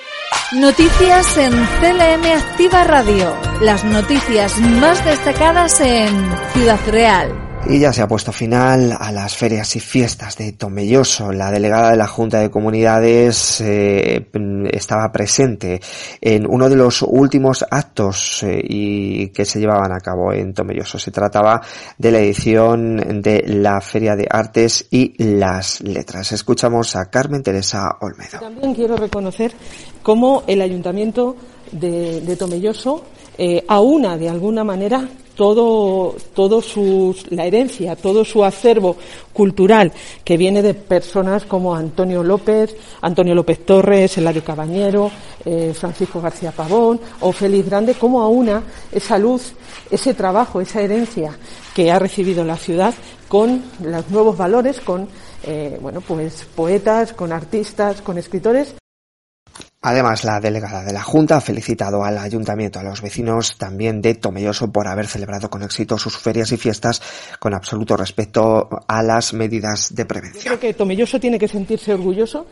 Noticias 0.53 1.37
en 1.37 1.53
CLM 1.53 2.25
Activa 2.37 2.85
Radio. 2.85 3.35
Las 3.61 3.85
noticias 3.85 4.59
más 4.59 5.05
destacadas 5.05 5.81
en 5.81 6.09
Ciudad 6.53 6.79
Real. 6.89 7.54
Y 7.67 7.79
ya 7.79 7.95
se 7.95 8.03
ha 8.03 8.09
puesto 8.09 8.31
final 8.31 8.95
a 8.99 9.11
las 9.11 9.35
ferias 9.35 9.75
y 9.75 9.81
fiestas 9.81 10.37
de 10.37 10.53
Tomelloso. 10.53 11.33
La 11.33 11.51
delegada 11.51 11.93
de 11.93 11.97
la 11.97 12.07
Junta 12.07 12.41
de 12.41 12.51
Comunidades 12.51 13.59
eh, 13.63 14.29
estaba 14.71 15.11
presente 15.11 15.81
en 16.21 16.47
uno 16.47 16.69
de 16.69 16.77
los 16.77 17.01
últimos 17.01 17.65
actos 17.71 18.43
eh, 18.43 18.61
y 18.63 19.29
que 19.29 19.47
se 19.47 19.61
llevaban 19.61 19.93
a 19.93 20.01
cabo 20.01 20.31
en 20.35 20.53
Tomelloso. 20.53 20.99
Se 20.99 21.11
trataba 21.11 21.63
de 21.97 22.11
la 22.13 22.19
edición 22.19 23.23
de 23.23 23.43
la 23.47 23.81
Feria 23.81 24.15
de 24.15 24.27
Artes 24.29 24.87
y 24.91 25.15
las 25.25 25.81
Letras. 25.81 26.33
Escuchamos 26.33 26.95
a 26.97 27.07
Carmen 27.07 27.43
Teresa 27.43 27.97
Olmedo. 28.03 28.41
También 28.41 28.75
quiero 28.75 28.95
reconocer 28.97 29.55
cómo 30.03 30.45
el 30.47 30.61
Ayuntamiento 30.61 31.35
de, 31.73 32.37
Tomelloso 32.37 33.05
eh, 33.39 33.65
aúna 33.69 34.17
de 34.17 34.29
alguna 34.29 34.65
manera 34.65 35.09
todo, 35.35 36.15
todo 36.35 36.63
la 37.31 37.47
herencia, 37.47 37.97
todo 37.97 38.25
su 38.25 38.45
acervo 38.45 38.97
cultural 39.33 39.93
que 40.25 40.37
viene 40.37 40.63
de 40.63 40.75
personas 40.75 41.45
como 41.45 41.75
Antonio 41.75 42.23
López, 42.23 42.75
Antonio 43.01 43.35
López 43.35 43.65
Torres, 43.65 44.17
Eladio 44.17 44.45
Cabañero, 44.45 45.11
eh, 45.45 45.73
Francisco 45.75 46.21
García 46.21 46.53
Pavón 46.53 47.01
o 47.21 47.33
Félix 47.33 47.67
Grande, 47.67 47.95
como 47.95 48.23
aúna 48.23 48.63
esa 48.93 49.19
luz, 49.19 49.55
ese 49.91 50.15
trabajo, 50.15 50.61
esa 50.61 50.81
herencia 50.81 51.37
que 51.75 51.91
ha 51.91 51.99
recibido 51.99 52.45
la 52.45 52.57
ciudad 52.57 52.95
con 53.29 53.63
los 53.83 54.09
nuevos 54.11 54.37
valores, 54.37 54.81
con 54.81 55.09
eh, 55.43 55.79
bueno, 55.81 56.01
pues 56.01 56.47
poetas, 56.55 57.13
con 57.13 57.33
artistas, 57.33 58.01
con 58.01 58.19
escritores. 58.19 58.75
Además, 59.83 60.25
la 60.25 60.41
delegada 60.41 60.83
de 60.83 60.93
la 60.93 61.03
Junta 61.03 61.37
ha 61.37 61.41
felicitado 61.41 62.05
al 62.05 62.17
ayuntamiento, 62.17 62.79
a 62.79 62.83
los 62.83 63.03
vecinos 63.03 63.59
también 63.59 64.01
de 64.01 64.15
Tomelloso 64.15 64.73
por 64.73 64.89
haber 64.89 65.07
celebrado 65.07 65.51
con 65.51 65.63
éxito 65.63 65.99
sus 65.99 66.17
ferias 66.17 66.53
y 66.53 66.57
fiestas 66.57 67.03
con 67.39 67.53
absoluto 67.53 67.97
respeto 67.97 68.69
a 68.89 69.03
las 69.03 69.35
medidas 69.35 69.95
de 69.95 70.07
prevención. 70.07 70.43
Creo 70.43 70.61
que 70.61 70.75
Tomelloso 70.75 71.21
tiene 71.21 71.39
que 71.39 71.49
sentirse 71.49 71.93
orgulloso 71.93 72.47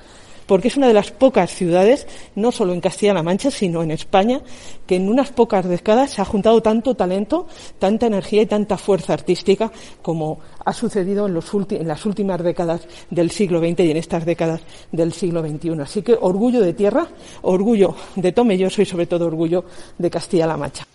porque 0.47 0.69
es 0.69 0.77
una 0.77 0.89
de 0.89 0.95
las 0.95 1.11
pocas 1.11 1.51
ciudades, 1.55 2.07
no 2.35 2.53
solo 2.53 2.73
en 2.73 2.81
Castilla-La 2.81 3.23
Mancha, 3.23 3.51
sino 3.51 3.83
en 3.83 3.91
España, 3.91 4.41
que 4.87 4.97
en 4.97 5.09
unas 5.09 5.31
pocas 5.31 5.67
décadas 5.67 6.11
se 6.11 6.23
ha 6.23 6.25
juntado 6.25 6.63
tanto 6.63 6.95
talento, 6.95 7.47
tanta 7.79 8.07
energía 8.07 8.43
y 8.43 8.47
tanta 8.47 8.77
fuerza 8.77 9.13
artística 9.13 9.71
como 10.03 10.41
ha 10.65 10.73
sucedido 10.73 11.27
en, 11.27 11.39
en 11.71 11.89
las 11.89 12.07
últimas 12.07 12.43
décadas 12.43 12.83
del 13.11 13.31
siglo 13.31 13.61
XX 13.61 13.81
y 13.81 13.91
en 13.91 13.97
estas 13.97 14.25
décadas 14.25 14.61
del 14.91 15.13
siglo 15.13 15.41
XXI. 15.41 15.81
Así 15.81 16.03
que 16.03 16.17
orgullo 16.21 16.61
de 16.61 16.73
tierra, 16.73 17.07
orgullo 17.43 17.95
de 18.17 18.33
Tomelloso 18.33 18.83
y 18.83 18.87
sobre 18.87 19.07
todo 19.07 19.27
orgullo 19.27 19.65
de 19.99 20.11
Castilla-La 20.11 20.57
Mancha. 20.57 20.87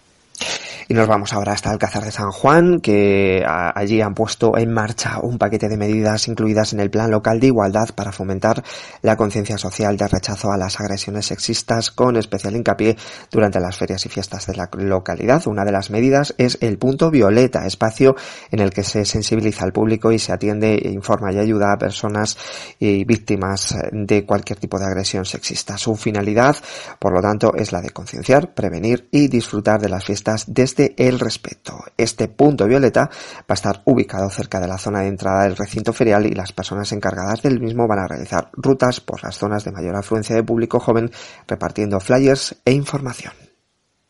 Y 0.89 0.93
nos 0.93 1.09
vamos 1.09 1.33
ahora 1.33 1.51
hasta 1.51 1.69
Alcázar 1.69 2.05
de 2.05 2.11
San 2.11 2.31
Juan, 2.31 2.79
que 2.79 3.43
allí 3.45 3.99
han 3.99 4.13
puesto 4.13 4.57
en 4.57 4.71
marcha 4.71 5.19
un 5.21 5.37
paquete 5.37 5.67
de 5.67 5.75
medidas 5.75 6.29
incluidas 6.29 6.71
en 6.71 6.79
el 6.79 6.89
Plan 6.89 7.11
Local 7.11 7.41
de 7.41 7.47
Igualdad 7.47 7.89
para 7.93 8.13
fomentar 8.13 8.63
la 9.01 9.17
conciencia 9.17 9.57
social 9.57 9.97
de 9.97 10.07
rechazo 10.07 10.49
a 10.49 10.57
las 10.57 10.79
agresiones 10.79 11.25
sexistas, 11.25 11.91
con 11.91 12.15
especial 12.15 12.55
hincapié 12.55 12.95
durante 13.29 13.59
las 13.59 13.75
ferias 13.75 14.05
y 14.05 14.09
fiestas 14.09 14.47
de 14.47 14.55
la 14.55 14.69
localidad. 14.77 15.45
Una 15.47 15.65
de 15.65 15.73
las 15.73 15.89
medidas 15.89 16.33
es 16.37 16.57
el 16.61 16.77
punto 16.77 17.11
violeta, 17.11 17.65
espacio 17.65 18.15
en 18.49 18.61
el 18.61 18.69
que 18.69 18.85
se 18.85 19.03
sensibiliza 19.03 19.65
al 19.65 19.73
público 19.73 20.13
y 20.13 20.19
se 20.19 20.31
atiende, 20.31 20.79
informa 20.85 21.33
y 21.33 21.39
ayuda 21.39 21.73
a 21.73 21.77
personas 21.77 22.37
y 22.79 23.03
víctimas 23.03 23.75
de 23.91 24.25
cualquier 24.25 24.57
tipo 24.57 24.79
de 24.79 24.85
agresión 24.85 25.25
sexista. 25.25 25.77
Su 25.77 25.97
finalidad, 25.97 26.55
por 26.97 27.11
lo 27.11 27.19
tanto, 27.19 27.53
es 27.55 27.73
la 27.73 27.81
de 27.81 27.89
concienciar, 27.89 28.53
prevenir 28.53 29.09
y 29.11 29.27
disfrutar 29.27 29.81
de 29.81 29.89
las 29.89 30.05
fiestas 30.05 30.45
desde 30.47 30.76
el 30.97 31.19
respeto. 31.19 31.83
Este 31.97 32.27
punto 32.27 32.65
violeta 32.65 33.09
va 33.09 33.45
a 33.49 33.53
estar 33.53 33.81
ubicado 33.85 34.29
cerca 34.29 34.59
de 34.59 34.67
la 34.67 34.77
zona 34.77 35.01
de 35.01 35.07
entrada 35.07 35.43
del 35.43 35.55
recinto 35.55 35.93
ferial 35.93 36.25
y 36.25 36.33
las 36.33 36.51
personas 36.51 36.91
encargadas 36.91 37.41
del 37.41 37.59
mismo 37.59 37.87
van 37.87 37.99
a 37.99 38.07
realizar 38.07 38.49
rutas 38.53 38.99
por 38.99 39.23
las 39.23 39.35
zonas 39.35 39.63
de 39.63 39.71
mayor 39.71 39.95
afluencia 39.95 40.35
de 40.35 40.43
público 40.43 40.79
joven 40.79 41.11
repartiendo 41.47 41.99
flyers 41.99 42.55
e 42.65 42.71
información. 42.71 43.33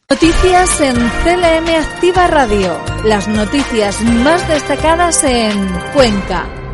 Noticias 0.09 0.79
en 0.79 0.95
CLM 0.95 1.67
Activa 1.75 2.27
Radio. 2.27 2.77
Las 3.03 3.27
noticias 3.27 4.01
más 4.01 4.47
destacadas 4.47 5.21
en 5.25 5.67
Cuenca. 5.93 6.66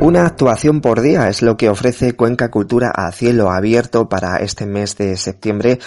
Una 0.00 0.24
actuación 0.24 0.80
por 0.80 1.02
día 1.02 1.28
es 1.28 1.42
lo 1.42 1.58
que 1.58 1.68
ofrece 1.68 2.16
Cuenca 2.16 2.50
Cultura 2.50 2.90
a 2.90 3.12
cielo 3.12 3.50
abierto 3.50 4.08
para 4.08 4.38
este 4.38 4.64
mes 4.64 4.96
de 4.96 5.14
septiembre 5.18 5.78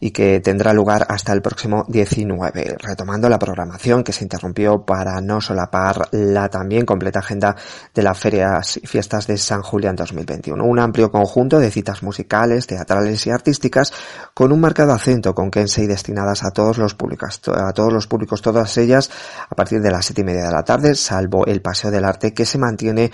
y 0.00 0.10
que 0.10 0.40
tendrá 0.40 0.72
lugar 0.72 1.06
hasta 1.08 1.32
el 1.32 1.40
próximo 1.40 1.84
19, 1.86 2.78
retomando 2.80 3.28
la 3.28 3.38
programación 3.38 4.02
que 4.02 4.12
se 4.12 4.24
interrumpió 4.24 4.84
para 4.84 5.20
no 5.20 5.40
solapar 5.40 6.08
la 6.10 6.48
también 6.48 6.84
completa 6.84 7.20
agenda 7.20 7.54
de 7.94 8.02
las 8.02 8.18
ferias 8.18 8.76
y 8.76 8.88
fiestas 8.88 9.28
de 9.28 9.38
San 9.38 9.62
Julián 9.62 9.94
2021. 9.94 10.64
Un 10.64 10.80
amplio 10.80 11.12
conjunto 11.12 11.60
de 11.60 11.70
citas 11.70 12.02
musicales, 12.02 12.66
teatrales 12.66 13.24
y 13.28 13.30
artísticas 13.30 13.92
con 14.34 14.50
un 14.50 14.60
marcado 14.60 14.92
acento 14.92 15.32
con 15.32 15.48
y 15.54 15.86
destinadas 15.86 16.42
a 16.42 16.50
todos 16.50 16.76
los 16.76 16.96
públicos, 16.96 17.40
a 17.46 17.72
todos 17.72 17.92
los 17.92 18.08
públicos, 18.08 18.42
todas 18.42 18.76
ellas 18.78 19.10
a 19.48 19.54
partir 19.54 19.80
de 19.80 19.92
las 19.92 20.06
siete 20.06 20.22
y 20.22 20.24
media 20.24 20.46
de 20.46 20.52
la 20.52 20.64
tarde, 20.64 20.96
salvo 20.96 21.46
el 21.46 21.62
Paseo 21.62 21.92
del 21.92 22.04
Arte 22.04 22.34
que 22.34 22.44
se 22.44 22.58
mantiene 22.58 23.12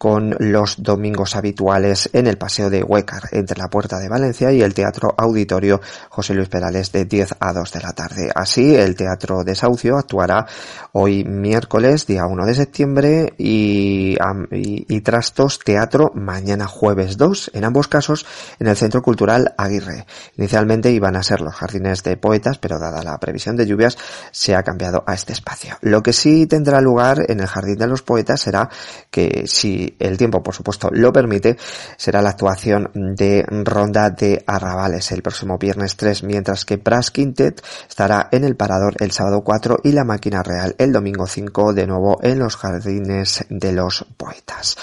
con 0.00 0.34
los 0.38 0.82
domingos 0.82 1.36
habituales 1.36 2.08
en 2.14 2.26
el 2.26 2.38
Paseo 2.38 2.70
de 2.70 2.82
Huécar, 2.82 3.24
entre 3.32 3.58
la 3.58 3.68
Puerta 3.68 3.98
de 3.98 4.08
Valencia 4.08 4.50
y 4.50 4.62
el 4.62 4.72
Teatro 4.72 5.14
Auditorio 5.14 5.78
José 6.08 6.32
Luis 6.32 6.48
Perales 6.48 6.90
de 6.90 7.04
10 7.04 7.34
a 7.38 7.52
2 7.52 7.70
de 7.70 7.80
la 7.80 7.92
tarde. 7.92 8.30
Así, 8.34 8.74
el 8.74 8.96
Teatro 8.96 9.44
de 9.44 9.54
Saucio 9.54 9.98
actuará 9.98 10.46
hoy 10.92 11.24
miércoles, 11.24 12.06
día 12.06 12.24
1 12.24 12.46
de 12.46 12.54
septiembre, 12.54 13.34
y, 13.36 14.16
y, 14.50 15.00
Trastos 15.02 15.58
Teatro 15.58 16.12
mañana 16.14 16.66
jueves 16.66 17.18
2, 17.18 17.50
en 17.52 17.66
ambos 17.66 17.86
casos 17.86 18.24
en 18.58 18.68
el 18.68 18.76
Centro 18.78 19.02
Cultural 19.02 19.52
Aguirre. 19.58 20.06
Inicialmente 20.38 20.90
iban 20.90 21.14
a 21.14 21.22
ser 21.22 21.42
los 21.42 21.54
jardines 21.54 22.02
de 22.04 22.16
poetas, 22.16 22.56
pero 22.56 22.78
dada 22.78 23.02
la 23.02 23.20
previsión 23.20 23.54
de 23.54 23.66
lluvias 23.66 23.98
se 24.30 24.54
ha 24.54 24.62
cambiado 24.62 25.04
a 25.06 25.12
este 25.12 25.34
espacio. 25.34 25.76
Lo 25.82 26.02
que 26.02 26.14
sí 26.14 26.46
tendrá 26.46 26.80
lugar 26.80 27.18
en 27.28 27.40
el 27.40 27.46
Jardín 27.46 27.76
de 27.76 27.86
los 27.86 28.00
Poetas 28.00 28.40
será 28.40 28.70
que, 29.10 29.44
si 29.46 29.89
el 29.98 30.16
tiempo 30.16 30.42
por 30.42 30.54
supuesto 30.54 30.88
lo 30.92 31.12
permite, 31.12 31.56
será 31.96 32.22
la 32.22 32.30
actuación 32.30 32.90
de 32.94 33.44
Ronda 33.48 34.10
de 34.10 34.42
Arrabales 34.46 35.12
el 35.12 35.22
próximo 35.22 35.58
viernes 35.58 35.96
3, 35.96 36.24
mientras 36.24 36.64
que 36.64 36.76
Brass 36.76 37.10
Quintet 37.10 37.62
estará 37.88 38.28
en 38.32 38.44
el 38.44 38.56
Parador 38.56 38.94
el 39.00 39.12
sábado 39.12 39.42
4 39.42 39.78
y 39.84 39.92
la 39.92 40.04
Máquina 40.04 40.42
Real 40.42 40.74
el 40.78 40.92
domingo 40.92 41.26
5 41.26 41.72
de 41.72 41.86
nuevo 41.86 42.18
en 42.22 42.38
los 42.38 42.56
Jardines 42.56 43.44
de 43.48 43.72
los 43.72 44.06
Poetas. 44.16 44.76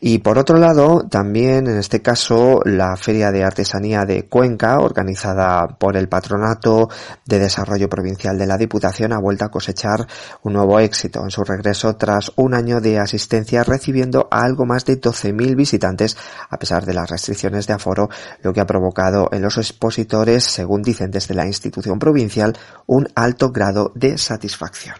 Y 0.00 0.18
por 0.18 0.38
otro 0.38 0.58
lado, 0.58 1.06
también 1.08 1.66
en 1.66 1.76
este 1.76 2.00
caso 2.02 2.60
la 2.64 2.96
Feria 2.96 3.32
de 3.32 3.42
Artesanía 3.42 4.04
de 4.04 4.26
Cuenca, 4.26 4.78
organizada 4.78 5.66
por 5.66 5.96
el 5.96 6.08
Patronato 6.08 6.88
de 7.26 7.40
Desarrollo 7.40 7.88
Provincial 7.88 8.38
de 8.38 8.46
la 8.46 8.56
Diputación, 8.56 9.12
ha 9.12 9.18
vuelto 9.18 9.44
a 9.44 9.50
cosechar 9.50 10.06
un 10.42 10.52
nuevo 10.52 10.78
éxito 10.78 11.22
en 11.24 11.30
su 11.30 11.42
regreso 11.42 11.96
tras 11.96 12.30
un 12.36 12.54
año 12.54 12.80
de 12.80 12.98
asistencia 12.98 13.64
recibiendo 13.64 14.28
algo 14.42 14.66
más 14.66 14.84
de 14.84 15.00
12.000 15.00 15.54
visitantes 15.56 16.16
a 16.48 16.58
pesar 16.58 16.84
de 16.84 16.94
las 16.94 17.10
restricciones 17.10 17.66
de 17.66 17.74
aforo, 17.74 18.08
lo 18.42 18.52
que 18.52 18.60
ha 18.60 18.66
provocado 18.66 19.28
en 19.32 19.42
los 19.42 19.56
expositores, 19.56 20.44
según 20.44 20.82
dicen 20.82 21.10
desde 21.10 21.34
la 21.34 21.46
institución 21.46 21.98
provincial, 21.98 22.56
un 22.86 23.08
alto 23.14 23.50
grado 23.50 23.92
de 23.94 24.18
satisfacción. 24.18 24.96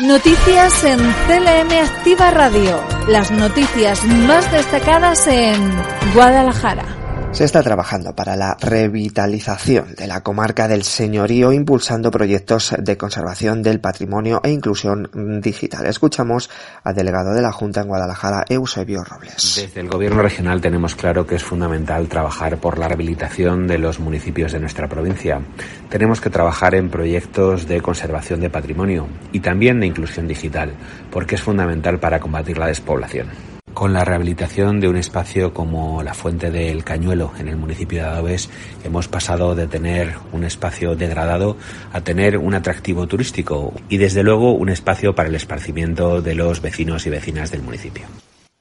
Noticias 0.00 0.84
en 0.84 0.98
CLM 0.98 1.84
Activa 1.84 2.30
Radio. 2.30 2.80
Las 3.08 3.30
noticias 3.30 4.04
más 4.06 4.50
destacadas 4.50 5.26
en 5.26 5.70
Guadalajara. 6.14 7.01
Se 7.32 7.44
está 7.44 7.62
trabajando 7.62 8.14
para 8.14 8.36
la 8.36 8.58
revitalización 8.60 9.94
de 9.94 10.06
la 10.06 10.22
comarca 10.22 10.68
del 10.68 10.82
señorío, 10.82 11.50
impulsando 11.50 12.10
proyectos 12.10 12.74
de 12.78 12.98
conservación 12.98 13.62
del 13.62 13.80
patrimonio 13.80 14.42
e 14.44 14.50
inclusión 14.50 15.08
digital. 15.40 15.86
Escuchamos 15.86 16.50
al 16.84 16.94
delegado 16.94 17.32
de 17.32 17.40
la 17.40 17.50
Junta 17.50 17.80
en 17.80 17.88
Guadalajara, 17.88 18.44
Eusebio 18.50 19.02
Robles. 19.02 19.54
Desde 19.56 19.80
el 19.80 19.88
Gobierno 19.88 20.20
regional 20.20 20.60
tenemos 20.60 20.94
claro 20.94 21.26
que 21.26 21.36
es 21.36 21.42
fundamental 21.42 22.06
trabajar 22.06 22.58
por 22.58 22.78
la 22.78 22.86
rehabilitación 22.86 23.66
de 23.66 23.78
los 23.78 23.98
municipios 23.98 24.52
de 24.52 24.60
nuestra 24.60 24.86
provincia. 24.86 25.40
Tenemos 25.88 26.20
que 26.20 26.28
trabajar 26.28 26.74
en 26.74 26.90
proyectos 26.90 27.66
de 27.66 27.80
conservación 27.80 28.40
de 28.40 28.50
patrimonio 28.50 29.08
y 29.32 29.40
también 29.40 29.80
de 29.80 29.86
inclusión 29.86 30.28
digital, 30.28 30.74
porque 31.10 31.36
es 31.36 31.42
fundamental 31.42 31.98
para 31.98 32.20
combatir 32.20 32.58
la 32.58 32.66
despoblación. 32.66 33.51
Con 33.74 33.94
la 33.94 34.04
rehabilitación 34.04 34.80
de 34.80 34.88
un 34.88 34.96
espacio 34.96 35.54
como 35.54 36.02
la 36.02 36.12
Fuente 36.14 36.50
del 36.50 36.84
Cañuelo 36.84 37.32
en 37.38 37.48
el 37.48 37.56
municipio 37.56 38.02
de 38.02 38.08
Adobes, 38.08 38.50
hemos 38.84 39.08
pasado 39.08 39.54
de 39.54 39.66
tener 39.66 40.14
un 40.32 40.44
espacio 40.44 40.94
degradado 40.94 41.56
a 41.92 42.02
tener 42.02 42.36
un 42.36 42.54
atractivo 42.54 43.06
turístico 43.06 43.72
y 43.88 43.96
desde 43.96 44.22
luego 44.22 44.52
un 44.52 44.68
espacio 44.68 45.14
para 45.14 45.30
el 45.30 45.34
esparcimiento 45.34 46.20
de 46.20 46.34
los 46.34 46.60
vecinos 46.60 47.06
y 47.06 47.10
vecinas 47.10 47.50
del 47.50 47.62
municipio. 47.62 48.04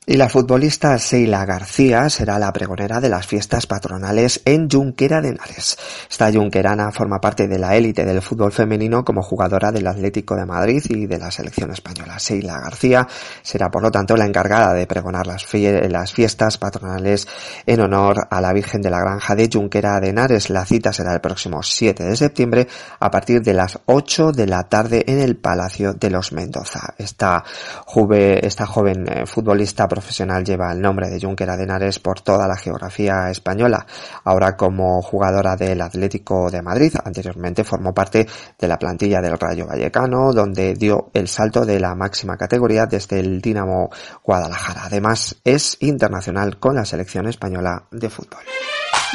Y 0.04 0.18
la 0.18 0.30
futbolista 0.30 0.98
Seila 0.98 1.46
García 1.46 2.10
será 2.10 2.40
la 2.40 2.52
pregonera 2.52 3.00
de 3.00 3.08
las 3.08 3.28
fiestas 3.28 3.68
patronales 3.68 4.42
en 4.46 4.68
Junquera 4.68 5.22
de 5.22 5.30
Henares. 5.30 5.78
Esta 6.10 6.32
junquerana 6.32 6.92
forma 6.92 7.22
parte 7.22 7.48
de 7.48 7.60
la 7.60 7.76
élite 7.76 8.04
del 8.04 8.20
fútbol 8.24 8.52
femenino 8.52 9.06
como 9.06 9.22
jugadora 9.22 9.72
del 9.72 9.86
Atlético 9.86 10.36
de 10.36 10.48
Madrid 10.48 10.84
y 10.90 11.06
de 11.06 11.20
la 11.20 11.30
selección 11.30 11.70
española. 11.70 12.18
Seila 12.18 12.60
García 12.62 13.08
será 13.44 13.70
por 13.70 13.84
lo 13.84 13.92
tanto 13.92 14.18
la 14.18 14.26
encargada 14.26 14.74
de 14.74 14.88
pregonar 14.88 15.28
las, 15.28 15.46
fiestas 15.46 16.58
patronales 16.58 17.28
en 17.68 17.82
honor 17.82 18.28
a 18.32 18.42
la 18.42 18.54
Virgen 18.54 18.82
de 18.82 18.90
la 18.90 19.02
Granja 19.02 19.36
de 19.36 19.52
Junquera 19.54 20.00
de 20.00 20.10
Henares. 20.10 20.50
La 20.50 20.66
cita 20.66 20.92
será 20.92 21.14
el 21.14 21.22
próximo 21.22 21.62
7 21.62 22.04
de 22.04 22.16
septiembre 22.16 22.68
a 23.00 23.12
partir 23.12 23.44
de 23.44 23.54
las 23.54 23.78
8 23.86 24.32
de 24.32 24.48
la 24.48 24.64
tarde 24.64 25.04
en 25.06 25.20
el 25.20 25.38
Palacio 25.38 25.94
de 25.94 26.10
los 26.10 26.32
Mendoza. 26.32 26.96
Esta, 26.98 27.44
esta 28.42 28.66
joven 28.66 29.08
eh, 29.08 29.28
futbolista 29.28 29.88
profesional 29.92 30.46
lleva 30.46 30.72
el 30.72 30.80
nombre 30.80 31.10
de 31.10 31.20
Junquera 31.20 31.58
de 31.58 31.64
Henares 31.64 32.00
por 32.00 32.22
toda 32.22 32.48
la 32.48 32.56
geografía 32.56 33.30
española. 33.30 33.86
Ahora 34.24 34.56
como 34.56 35.02
jugadora 35.02 35.58
del 35.58 35.82
Atlético 35.82 36.50
de 36.50 36.62
Madrid, 36.62 36.94
anteriormente 37.04 37.66
formó 37.66 37.94
parte 37.94 38.26
de 38.58 38.68
la 38.70 38.80
plantilla 38.80 39.20
del 39.20 39.38
Rayo 39.38 39.68
Vallecano, 39.68 40.32
donde 40.32 40.76
dio 40.76 41.10
el 41.14 41.28
salto 41.28 41.66
de 41.66 41.78
la 41.82 41.94
máxima 41.94 42.38
categoría 42.38 42.86
desde 42.86 43.20
el 43.20 43.42
Dinamo 43.42 43.90
Guadalajara. 44.24 44.84
Además, 44.86 45.36
es 45.44 45.76
internacional 45.82 46.58
con 46.58 46.76
la 46.76 46.86
selección 46.86 47.28
española 47.28 47.84
de 47.92 48.10
fútbol. 48.10 48.40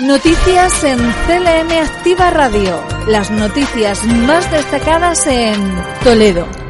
Noticias 0.03 0.85
en 0.85 0.99
CLM 0.99 1.73
Activa 1.83 2.31
Radio. 2.31 2.79
Las 3.09 3.31
noticias 3.31 4.05
más 4.05 4.51
destacadas 4.51 5.27
en 5.27 5.57
Toledo. 6.05 6.65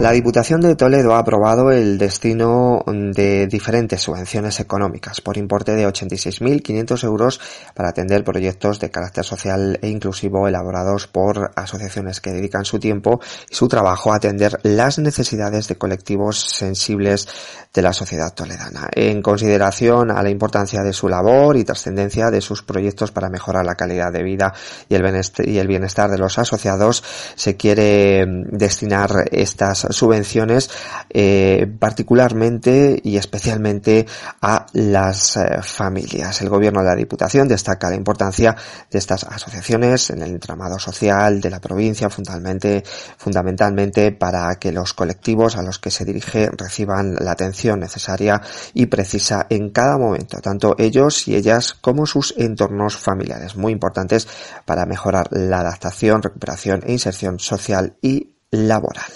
La 0.00 0.10
Diputación 0.10 0.60
de 0.60 0.74
Toledo 0.74 1.14
ha 1.14 1.20
aprobado 1.20 1.70
el 1.70 1.98
destino 1.98 2.82
de 2.86 3.46
diferentes 3.46 4.02
subvenciones 4.02 4.58
económicas 4.58 5.20
por 5.20 5.36
importe 5.36 5.76
de 5.76 5.86
86.500 5.86 7.04
euros 7.04 7.40
para 7.74 7.90
atender 7.90 8.24
proyectos 8.24 8.80
de 8.80 8.90
carácter 8.90 9.24
social 9.24 9.78
e 9.80 9.88
inclusivo 9.88 10.48
elaborados 10.48 11.06
por 11.06 11.52
asociaciones 11.54 12.20
que 12.20 12.32
dedican 12.32 12.64
su 12.64 12.80
tiempo 12.80 13.20
y 13.48 13.54
su 13.54 13.68
trabajo 13.68 14.12
a 14.12 14.16
atender 14.16 14.58
las 14.64 14.98
necesidades 14.98 15.68
de 15.68 15.76
colectivos 15.76 16.40
sensibles 16.40 17.28
de 17.72 17.82
la 17.82 17.92
sociedad 17.92 18.34
toledana. 18.34 18.88
En 18.92 19.22
consideración 19.22 20.10
a 20.10 20.22
la 20.22 20.30
importancia 20.30 20.82
de 20.82 20.92
su 20.92 21.08
labor 21.08 21.56
y 21.56 21.64
trascendencia 21.64 22.30
de 22.30 22.40
sus 22.40 22.64
proyectos 22.64 23.12
para 23.12 23.30
mejorar 23.30 23.64
la 23.64 23.76
calidad 23.76 24.12
de 24.12 24.24
vida 24.24 24.52
y 24.88 24.96
el 24.96 25.68
bienestar 25.68 26.10
de 26.10 26.18
los 26.18 26.38
asociados, 26.38 27.02
se 27.36 27.56
quiere 27.56 28.24
destinar 28.50 29.28
estas 29.30 29.83
subvenciones 29.90 30.70
eh, 31.10 31.66
particularmente 31.78 33.00
y 33.02 33.16
especialmente 33.16 34.06
a 34.40 34.66
las 34.72 35.36
eh, 35.36 35.62
familias. 35.62 36.40
El 36.42 36.48
gobierno 36.48 36.80
de 36.80 36.86
la 36.86 36.94
Diputación 36.94 37.48
destaca 37.48 37.90
la 37.90 37.96
importancia 37.96 38.56
de 38.90 38.98
estas 38.98 39.24
asociaciones 39.24 40.10
en 40.10 40.22
el 40.22 40.30
entramado 40.30 40.78
social 40.78 41.40
de 41.40 41.50
la 41.50 41.60
provincia, 41.60 42.10
fundamentalmente, 42.10 42.82
fundamentalmente 43.16 44.12
para 44.12 44.54
que 44.56 44.72
los 44.72 44.94
colectivos 44.94 45.56
a 45.56 45.62
los 45.62 45.78
que 45.78 45.90
se 45.90 46.04
dirige 46.04 46.50
reciban 46.56 47.14
la 47.14 47.32
atención 47.32 47.80
necesaria 47.80 48.40
y 48.72 48.86
precisa 48.86 49.46
en 49.50 49.70
cada 49.70 49.98
momento, 49.98 50.40
tanto 50.40 50.74
ellos 50.78 51.28
y 51.28 51.36
ellas 51.36 51.74
como 51.74 52.06
sus 52.06 52.34
entornos 52.36 52.96
familiares, 52.96 53.56
muy 53.56 53.72
importantes 53.72 54.26
para 54.64 54.86
mejorar 54.86 55.28
la 55.30 55.60
adaptación, 55.60 56.22
recuperación 56.22 56.82
e 56.84 56.92
inserción 56.92 57.38
social 57.38 57.96
y 58.00 58.33
laboral. 58.54 59.12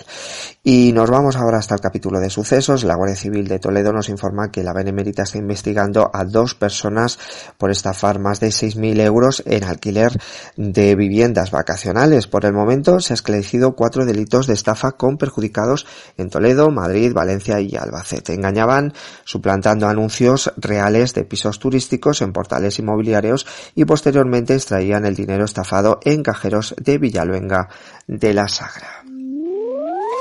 Y 0.71 0.93
nos 0.93 1.09
vamos 1.09 1.37
ahora 1.37 1.57
hasta 1.57 1.75
el 1.75 1.81
capítulo 1.81 2.21
de 2.21 2.29
sucesos. 2.29 2.85
La 2.85 2.95
Guardia 2.95 3.17
Civil 3.17 3.49
de 3.49 3.59
Toledo 3.59 3.91
nos 3.91 4.11
informa 4.11 4.51
que 4.51 4.63
la 4.63 4.75
Benemérita 4.75 5.23
está 5.23 5.39
investigando 5.39 6.11
a 6.13 6.25
dos 6.25 6.55
personas 6.55 7.19
por 7.57 7.71
estafar 7.71 8.19
más 8.19 8.39
de 8.41 8.49
6.000 8.49 9.01
euros 9.01 9.43
en 9.47 9.65
alquiler 9.65 10.13
de 10.57 10.95
viviendas 10.95 11.53
vacacionales. 11.53 12.27
Por 12.27 12.45
el 12.45 12.53
momento 12.53 13.01
se 13.01 13.13
ha 13.13 13.15
esclarecido 13.15 13.77
cuatro 13.77 14.05
delitos 14.05 14.47
de 14.47 14.53
estafa 14.53 14.93
con 14.93 15.17
perjudicados 15.17 15.87
en 16.19 16.29
Toledo, 16.29 16.71
Madrid, 16.71 17.15
Valencia 17.15 17.61
y 17.61 17.77
Albacete. 17.77 18.35
Engañaban 18.35 18.93
suplantando 19.25 19.89
anuncios 19.89 20.53
reales 20.59 21.15
de 21.15 21.25
pisos 21.25 21.61
turísticos 21.61 22.21
en 22.21 22.35
portales 22.35 22.79
inmobiliarios 22.79 23.47
y 23.75 23.87
posteriormente 23.87 24.55
extraían 24.55 25.07
el 25.07 25.15
dinero 25.15 25.47
estafado 25.47 25.99
en 26.05 26.23
cajeros 26.23 26.75
de 26.79 26.99
Villaluenga 26.99 27.69
de 28.07 28.35
la 28.35 28.49
Sagra. 28.49 28.99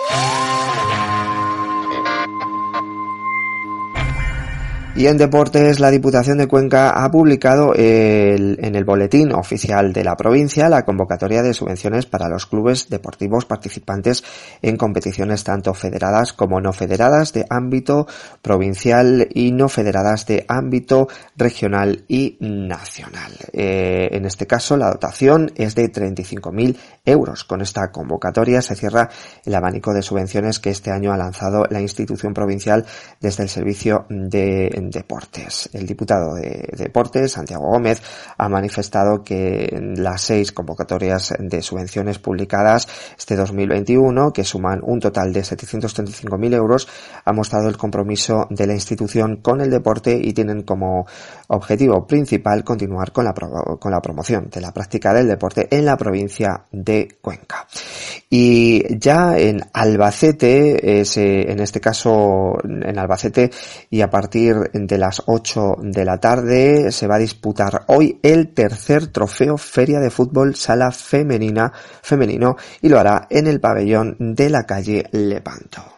Yeah. 0.09 0.57
Y 4.97 5.05
en 5.05 5.17
deportes, 5.17 5.79
la 5.79 5.91
Diputación 5.91 6.39
de 6.39 6.47
Cuenca 6.47 6.89
ha 6.89 7.11
publicado 7.11 7.71
en 7.75 8.73
el 8.75 8.83
boletín 8.83 9.31
oficial 9.31 9.93
de 9.93 10.03
la 10.03 10.17
provincia 10.17 10.69
la 10.69 10.85
convocatoria 10.85 11.43
de 11.43 11.53
subvenciones 11.53 12.07
para 12.07 12.27
los 12.27 12.47
clubes 12.47 12.89
deportivos 12.89 13.45
participantes 13.45 14.23
en 14.63 14.75
competiciones 14.75 15.43
tanto 15.43 15.75
federadas 15.75 16.33
como 16.33 16.59
no 16.61 16.73
federadas 16.73 17.31
de 17.31 17.45
ámbito 17.47 18.07
provincial 18.41 19.27
y 19.31 19.51
no 19.51 19.69
federadas 19.69 20.25
de 20.25 20.45
ámbito 20.47 21.09
regional 21.35 22.03
y 22.07 22.35
nacional. 22.39 23.33
Eh, 23.53 24.09
en 24.13 24.25
este 24.25 24.47
caso, 24.47 24.77
la 24.77 24.89
dotación 24.89 25.51
es 25.57 25.75
de 25.75 25.91
35.000 25.91 26.75
euros. 27.05 27.43
Con 27.43 27.61
esta 27.61 27.91
convocatoria 27.91 28.63
se 28.63 28.75
cierra 28.75 29.11
el 29.45 29.53
abanico 29.53 29.93
de 29.93 30.01
subvenciones 30.01 30.57
que 30.57 30.71
este 30.71 30.89
año 30.89 31.13
ha 31.13 31.17
lanzado 31.17 31.67
la 31.69 31.81
institución 31.81 32.33
provincial 32.33 32.83
desde 33.21 33.43
el 33.43 33.49
servicio 33.49 34.07
de 34.09 34.86
deportes. 34.89 35.69
El 35.73 35.85
diputado 35.85 36.35
de 36.35 36.69
deportes, 36.77 37.33
Santiago 37.33 37.65
Gómez, 37.67 38.01
ha 38.37 38.49
manifestado 38.49 39.23
que 39.23 39.77
las 39.95 40.21
seis 40.21 40.51
convocatorias 40.51 41.33
de 41.39 41.61
subvenciones 41.61 42.19
publicadas 42.19 42.87
este 43.17 43.35
2021, 43.35 44.31
que 44.31 44.43
suman 44.43 44.79
un 44.83 44.99
total 44.99 45.33
de 45.33 45.41
735.000 45.41 46.53
euros, 46.55 46.87
ha 47.25 47.33
mostrado 47.33 47.69
el 47.69 47.77
compromiso 47.77 48.47
de 48.49 48.67
la 48.67 48.73
institución 48.73 49.37
con 49.37 49.61
el 49.61 49.69
deporte 49.69 50.19
y 50.21 50.33
tienen 50.33 50.63
como 50.63 51.05
objetivo 51.47 52.05
principal 52.05 52.63
continuar 52.63 53.11
con 53.11 53.25
la, 53.25 53.33
con 53.33 53.91
la 53.91 54.01
promoción 54.01 54.49
de 54.49 54.61
la 54.61 54.71
práctica 54.71 55.13
del 55.13 55.27
deporte 55.27 55.67
en 55.71 55.85
la 55.85 55.97
provincia 55.97 56.65
de 56.71 57.17
Cuenca. 57.21 57.67
Y 58.29 58.97
ya 58.99 59.37
en 59.37 59.61
Albacete, 59.73 61.01
en 61.01 61.59
este 61.59 61.79
caso 61.79 62.57
en 62.63 62.97
Albacete, 62.97 63.51
y 63.89 64.01
a 64.01 64.09
partir 64.09 64.55
de 64.85 64.97
las 64.97 65.23
8 65.25 65.77
de 65.81 66.05
la 66.05 66.19
tarde 66.19 66.91
se 66.91 67.07
va 67.07 67.15
a 67.15 67.19
disputar 67.19 67.85
hoy 67.87 68.19
el 68.21 68.53
tercer 68.53 69.07
trofeo 69.07 69.57
Feria 69.57 69.99
de 69.99 70.11
Fútbol 70.11 70.55
Sala 70.55 70.91
Femenina 70.91 71.71
Femenino 72.01 72.57
y 72.81 72.89
lo 72.89 72.99
hará 72.99 73.27
en 73.29 73.47
el 73.47 73.59
pabellón 73.59 74.15
de 74.19 74.49
la 74.49 74.65
calle 74.65 75.05
Lepanto. 75.11 75.96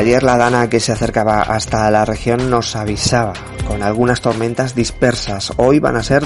Ayer 0.00 0.22
la 0.22 0.38
dana 0.38 0.70
que 0.70 0.80
se 0.80 0.92
acercaba 0.92 1.42
hasta 1.42 1.90
la 1.90 2.06
región 2.06 2.48
nos 2.48 2.74
avisaba 2.74 3.34
con 3.68 3.82
algunas 3.82 4.22
tormentas 4.22 4.74
dispersas. 4.74 5.52
Hoy 5.58 5.78
van 5.78 5.96
a 5.96 6.02
ser 6.02 6.24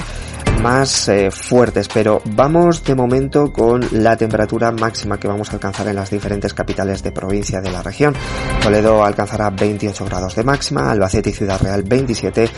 más 0.61 1.09
eh, 1.09 1.29
fuertes, 1.29 1.89
pero 1.93 2.21
vamos 2.23 2.85
de 2.85 2.95
momento 2.95 3.51
con 3.51 3.85
la 3.91 4.15
temperatura 4.15 4.71
máxima 4.71 5.19
que 5.19 5.27
vamos 5.27 5.49
a 5.49 5.55
alcanzar 5.55 5.89
en 5.89 5.95
las 5.97 6.09
diferentes 6.09 6.53
capitales 6.53 7.03
de 7.03 7.11
provincia 7.11 7.59
de 7.59 7.69
la 7.69 7.83
región. 7.83 8.15
Toledo 8.63 9.03
alcanzará 9.03 9.49
28 9.49 10.05
grados 10.05 10.35
de 10.35 10.45
máxima, 10.45 10.89
Albacete 10.89 11.31
y 11.31 11.33
Ciudad 11.33 11.59
Real 11.61 11.83
27, 11.83 12.49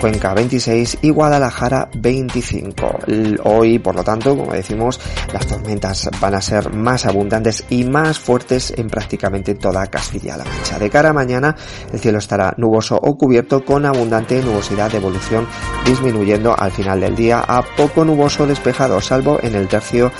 Cuenca 0.00 0.32
26 0.32 0.98
y 1.02 1.10
Guadalajara 1.10 1.90
25. 1.94 3.00
Hoy, 3.44 3.78
por 3.78 3.94
lo 3.94 4.02
tanto, 4.02 4.34
como 4.34 4.52
decimos, 4.52 4.98
las 5.30 5.46
tormentas 5.46 6.08
van 6.18 6.34
a 6.34 6.40
ser 6.40 6.72
más 6.72 7.04
abundantes 7.04 7.64
y 7.68 7.84
más 7.84 8.18
fuertes 8.18 8.72
en 8.76 8.88
prácticamente 8.88 9.54
toda 9.54 9.86
Castilla-La 9.88 10.44
Mancha. 10.44 10.78
De 10.78 10.88
cara 10.88 11.10
a 11.10 11.12
mañana, 11.12 11.54
el 11.92 12.00
cielo 12.00 12.18
estará 12.18 12.54
nuboso 12.56 12.96
o 12.96 13.18
cubierto 13.18 13.62
con 13.62 13.84
abundante 13.84 14.42
nubosidad 14.42 14.90
de 14.90 14.96
evolución 14.96 15.46
disminuyendo 15.84 16.58
al 16.58 16.72
final 16.72 17.00
del 17.00 17.14
día 17.14 17.44
a 17.46 17.62
poco 17.62 18.02
nuboso 18.04 18.46
despejado, 18.46 19.02
salvo 19.02 19.38
en 19.42 19.54
el 19.54 19.68
tercio 19.68 20.10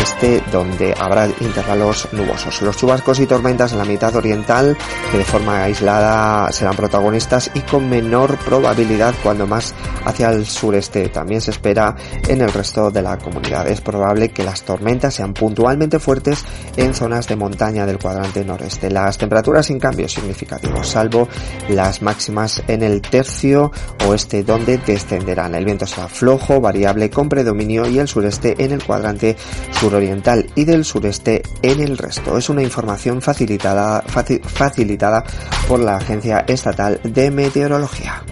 este 0.00 0.42
donde 0.52 0.94
habrá 0.98 1.26
intervalos 1.26 2.08
nubosos. 2.12 2.62
Los 2.62 2.76
chubascos 2.76 3.20
y 3.20 3.26
tormentas 3.26 3.72
en 3.72 3.78
la 3.78 3.84
mitad 3.84 4.14
oriental, 4.14 4.76
que 5.10 5.18
de 5.18 5.24
forma 5.24 5.64
aislada 5.64 6.50
serán 6.52 6.76
protagonistas 6.76 7.50
y 7.54 7.60
con 7.60 7.88
menor 7.88 8.36
probabilidad 8.38 9.14
cuando 9.24 9.46
más 9.46 9.74
hacia 10.04 10.30
el 10.30 10.46
sureste. 10.46 11.08
También 11.08 11.40
se 11.40 11.50
espera 11.50 11.96
en 12.28 12.42
el 12.42 12.52
resto 12.52 12.90
de 12.90 13.02
la 13.02 13.18
comunidad. 13.18 13.66
Es 13.66 13.80
probable 13.80 14.28
que 14.28 14.44
las 14.44 14.62
tormentas 14.62 15.14
sean 15.14 15.32
puntualmente 15.32 15.98
fuertes 15.98 16.44
en 16.76 16.94
zonas 16.94 17.26
de 17.26 17.34
montaña 17.34 17.86
del 17.86 17.98
cuadrante 17.98 18.44
noreste. 18.44 18.90
Las 18.90 19.18
temperaturas 19.18 19.66
sin 19.66 19.80
cambios 19.80 20.12
significativos, 20.12 20.86
salvo 20.86 21.26
las 21.70 22.02
máximas 22.02 22.62
en 22.68 22.82
el 22.82 23.00
tercio 23.00 23.72
oeste 24.06 24.44
donde 24.44 24.78
descenderán. 24.78 25.54
El 25.54 25.64
viento 25.64 25.86
será 25.86 26.08
flojo, 26.08 26.60
variable 26.60 27.08
con 27.10 27.28
predominio 27.28 27.88
y 27.88 27.98
el 27.98 28.08
sureste 28.08 28.54
en 28.62 28.72
el 28.72 28.84
cuadrante 28.84 29.36
suroriental 29.72 30.46
y 30.54 30.64
del 30.64 30.84
sureste 30.84 31.42
en 31.62 31.80
el 31.80 31.96
resto. 31.96 32.36
Es 32.36 32.50
una 32.50 32.62
información 32.62 33.22
facilitada, 33.22 34.02
facilitada 34.02 35.24
por 35.66 35.80
la 35.80 35.96
Agencia 35.96 36.44
Estatal 36.46 37.00
de 37.02 37.30
Meteorología. 37.30 38.22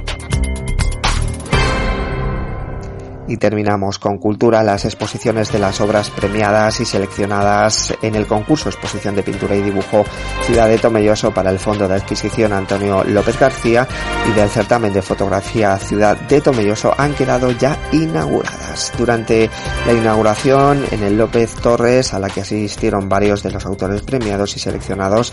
Y 3.33 3.38
terminamos 3.38 3.99
con 3.99 4.18
cultura, 4.18 4.62
las 4.62 4.85
exposiciones 4.85 5.51
de 5.51 5.59
las 5.59 5.81
obras 5.81 6.11
premiadas 6.11 6.81
y 6.81 6.85
seleccionadas 6.85 7.95
en 8.03 8.14
el 8.14 8.27
concurso 8.27 8.68
Exposición 8.68 9.14
de 9.14 9.23
Pintura 9.23 9.57
y 9.57 9.62
Dibujo 9.62 10.05
Ciudad 10.42 10.68
de 10.68 10.77
Tomelloso 10.77 11.33
para 11.33 11.49
el 11.49 11.59
Fondo 11.59 11.88
de 11.88 11.95
Adquisición 11.95 12.53
Antonio 12.53 13.03
López 13.05 13.40
García 13.40 13.88
y 14.29 14.33
del 14.33 14.51
certamen 14.51 14.92
de 14.92 15.01
fotografía 15.01 15.79
Ciudad 15.79 16.14
de 16.29 16.42
Tomelloso 16.42 16.92
han 16.99 17.14
quedado 17.14 17.53
ya 17.53 17.75
inauguradas. 17.92 18.92
Durante 18.99 19.49
la 19.87 19.95
inauguración 19.95 20.85
en 20.90 21.03
el 21.03 21.16
López 21.16 21.55
Torres, 21.55 22.12
a 22.12 22.18
la 22.18 22.29
que 22.29 22.42
asistieron 22.42 23.09
varios 23.09 23.42
de 23.42 23.51
los 23.51 23.64
autores 23.64 24.03
premiados 24.03 24.55
y 24.57 24.59
seleccionados, 24.59 25.33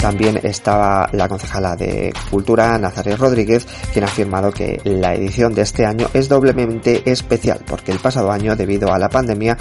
también 0.00 0.38
estaba 0.44 1.08
la 1.10 1.28
concejala 1.28 1.74
de 1.74 2.12
Cultura, 2.30 2.78
Nazaret 2.78 3.18
Rodríguez, 3.18 3.66
quien 3.92 4.04
ha 4.04 4.08
afirmado 4.08 4.52
que 4.52 4.80
la 4.84 5.14
edición 5.14 5.54
de 5.54 5.62
este 5.62 5.84
año 5.84 6.06
es 6.14 6.28
doblemente 6.28 7.02
especial 7.10 7.31
especial 7.32 7.60
porque 7.66 7.92
el 7.92 7.98
pasado 7.98 8.30
año 8.30 8.54
debido 8.56 8.92
a 8.92 8.98
la 8.98 9.08
pandemia 9.08 9.56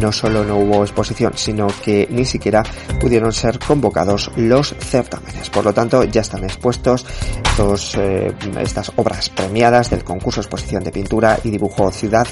no 0.00 0.12
solo 0.12 0.44
no 0.44 0.58
hubo 0.58 0.82
exposición 0.82 1.32
sino 1.34 1.66
que 1.84 2.06
ni 2.10 2.24
siquiera 2.24 2.62
pudieron 3.00 3.32
ser 3.32 3.58
convocados 3.58 4.30
los 4.36 4.74
certámenes. 4.78 5.50
Por 5.50 5.64
lo 5.64 5.72
tanto 5.72 6.04
ya 6.04 6.20
están 6.20 6.44
expuestos 6.44 7.04
eh, 7.98 8.32
estas 8.60 8.92
obras 8.96 9.28
premiadas 9.30 9.90
del 9.90 10.04
concurso 10.04 10.40
exposición 10.40 10.84
de 10.84 10.92
pintura 10.92 11.38
y 11.42 11.50
dibujo 11.50 11.90
Ciudad 11.90 12.26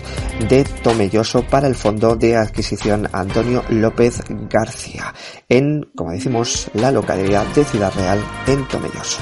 de 0.49 0.65
Tomelloso 0.65 1.43
para 1.43 1.67
el 1.67 1.75
Fondo 1.75 2.15
de 2.15 2.37
Adquisición 2.37 3.09
Antonio 3.13 3.65
López 3.71 4.23
García 4.49 5.13
en, 5.49 5.91
como 5.97 6.13
decimos, 6.13 6.71
la 6.75 6.93
localidad 6.93 7.47
de 7.55 7.65
Ciudad 7.65 7.93
Real 7.95 8.21
en 8.47 8.69
Tomelloso. 8.69 9.21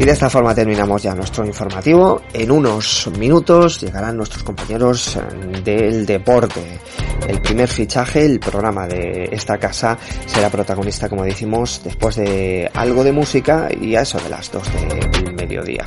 Y 0.00 0.06
de 0.06 0.12
esta 0.12 0.30
forma 0.30 0.54
terminamos 0.54 1.02
ya 1.02 1.14
nuestro 1.14 1.44
informativo. 1.44 2.22
En 2.32 2.50
unos 2.50 3.10
minutos 3.18 3.82
llegarán 3.82 4.16
nuestros 4.16 4.42
compañeros 4.42 5.16
eh, 5.16 5.60
del 5.62 6.06
deporte. 6.06 6.80
El 7.28 7.42
primer 7.42 7.68
fichaje, 7.68 8.24
el 8.24 8.40
programa 8.40 8.86
de 8.86 9.28
esta 9.30 9.58
casa, 9.58 9.98
será 10.24 10.48
protagonista, 10.48 11.10
como 11.10 11.22
decimos, 11.24 11.82
después 11.84 12.16
de 12.16 12.70
algo 12.72 13.04
de 13.04 13.12
música 13.12 13.68
y 13.78 13.94
a 13.94 14.00
eso 14.00 14.18
de 14.20 14.30
las 14.30 14.50
2 14.50 14.62
del 14.72 15.34
mediodía. 15.34 15.84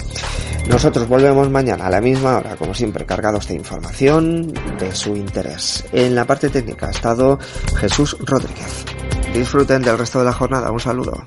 Nosotros 0.69 1.07
volvemos 1.07 1.49
mañana 1.49 1.87
a 1.87 1.89
la 1.89 1.99
misma 1.99 2.37
hora, 2.37 2.55
como 2.55 2.75
siempre, 2.75 3.07
cargados 3.07 3.47
de 3.47 3.55
información 3.55 4.53
de 4.77 4.93
su 4.93 5.15
interés. 5.15 5.85
En 5.91 6.13
la 6.13 6.25
parte 6.25 6.49
técnica 6.49 6.85
ha 6.85 6.91
estado 6.91 7.39
Jesús 7.77 8.15
Rodríguez. 8.19 8.85
Disfruten 9.33 9.81
del 9.81 9.97
resto 9.97 10.19
de 10.19 10.25
la 10.25 10.33
jornada. 10.33 10.69
Un 10.69 10.79
saludo. 10.79 11.25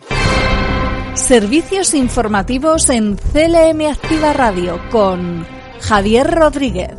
Servicios 1.17 1.95
informativos 1.95 2.91
en 2.91 3.17
CLM 3.17 3.91
Activa 3.91 4.35
Radio 4.35 4.79
con 4.91 5.47
Javier 5.81 6.31
Rodríguez. 6.31 6.95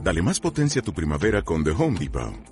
Dale 0.00 0.20
más 0.20 0.40
potencia 0.40 0.82
a 0.82 0.84
tu 0.84 0.92
primavera 0.92 1.42
con 1.42 1.64
The 1.64 1.70
Home 1.70 1.98
Depot. 1.98 2.51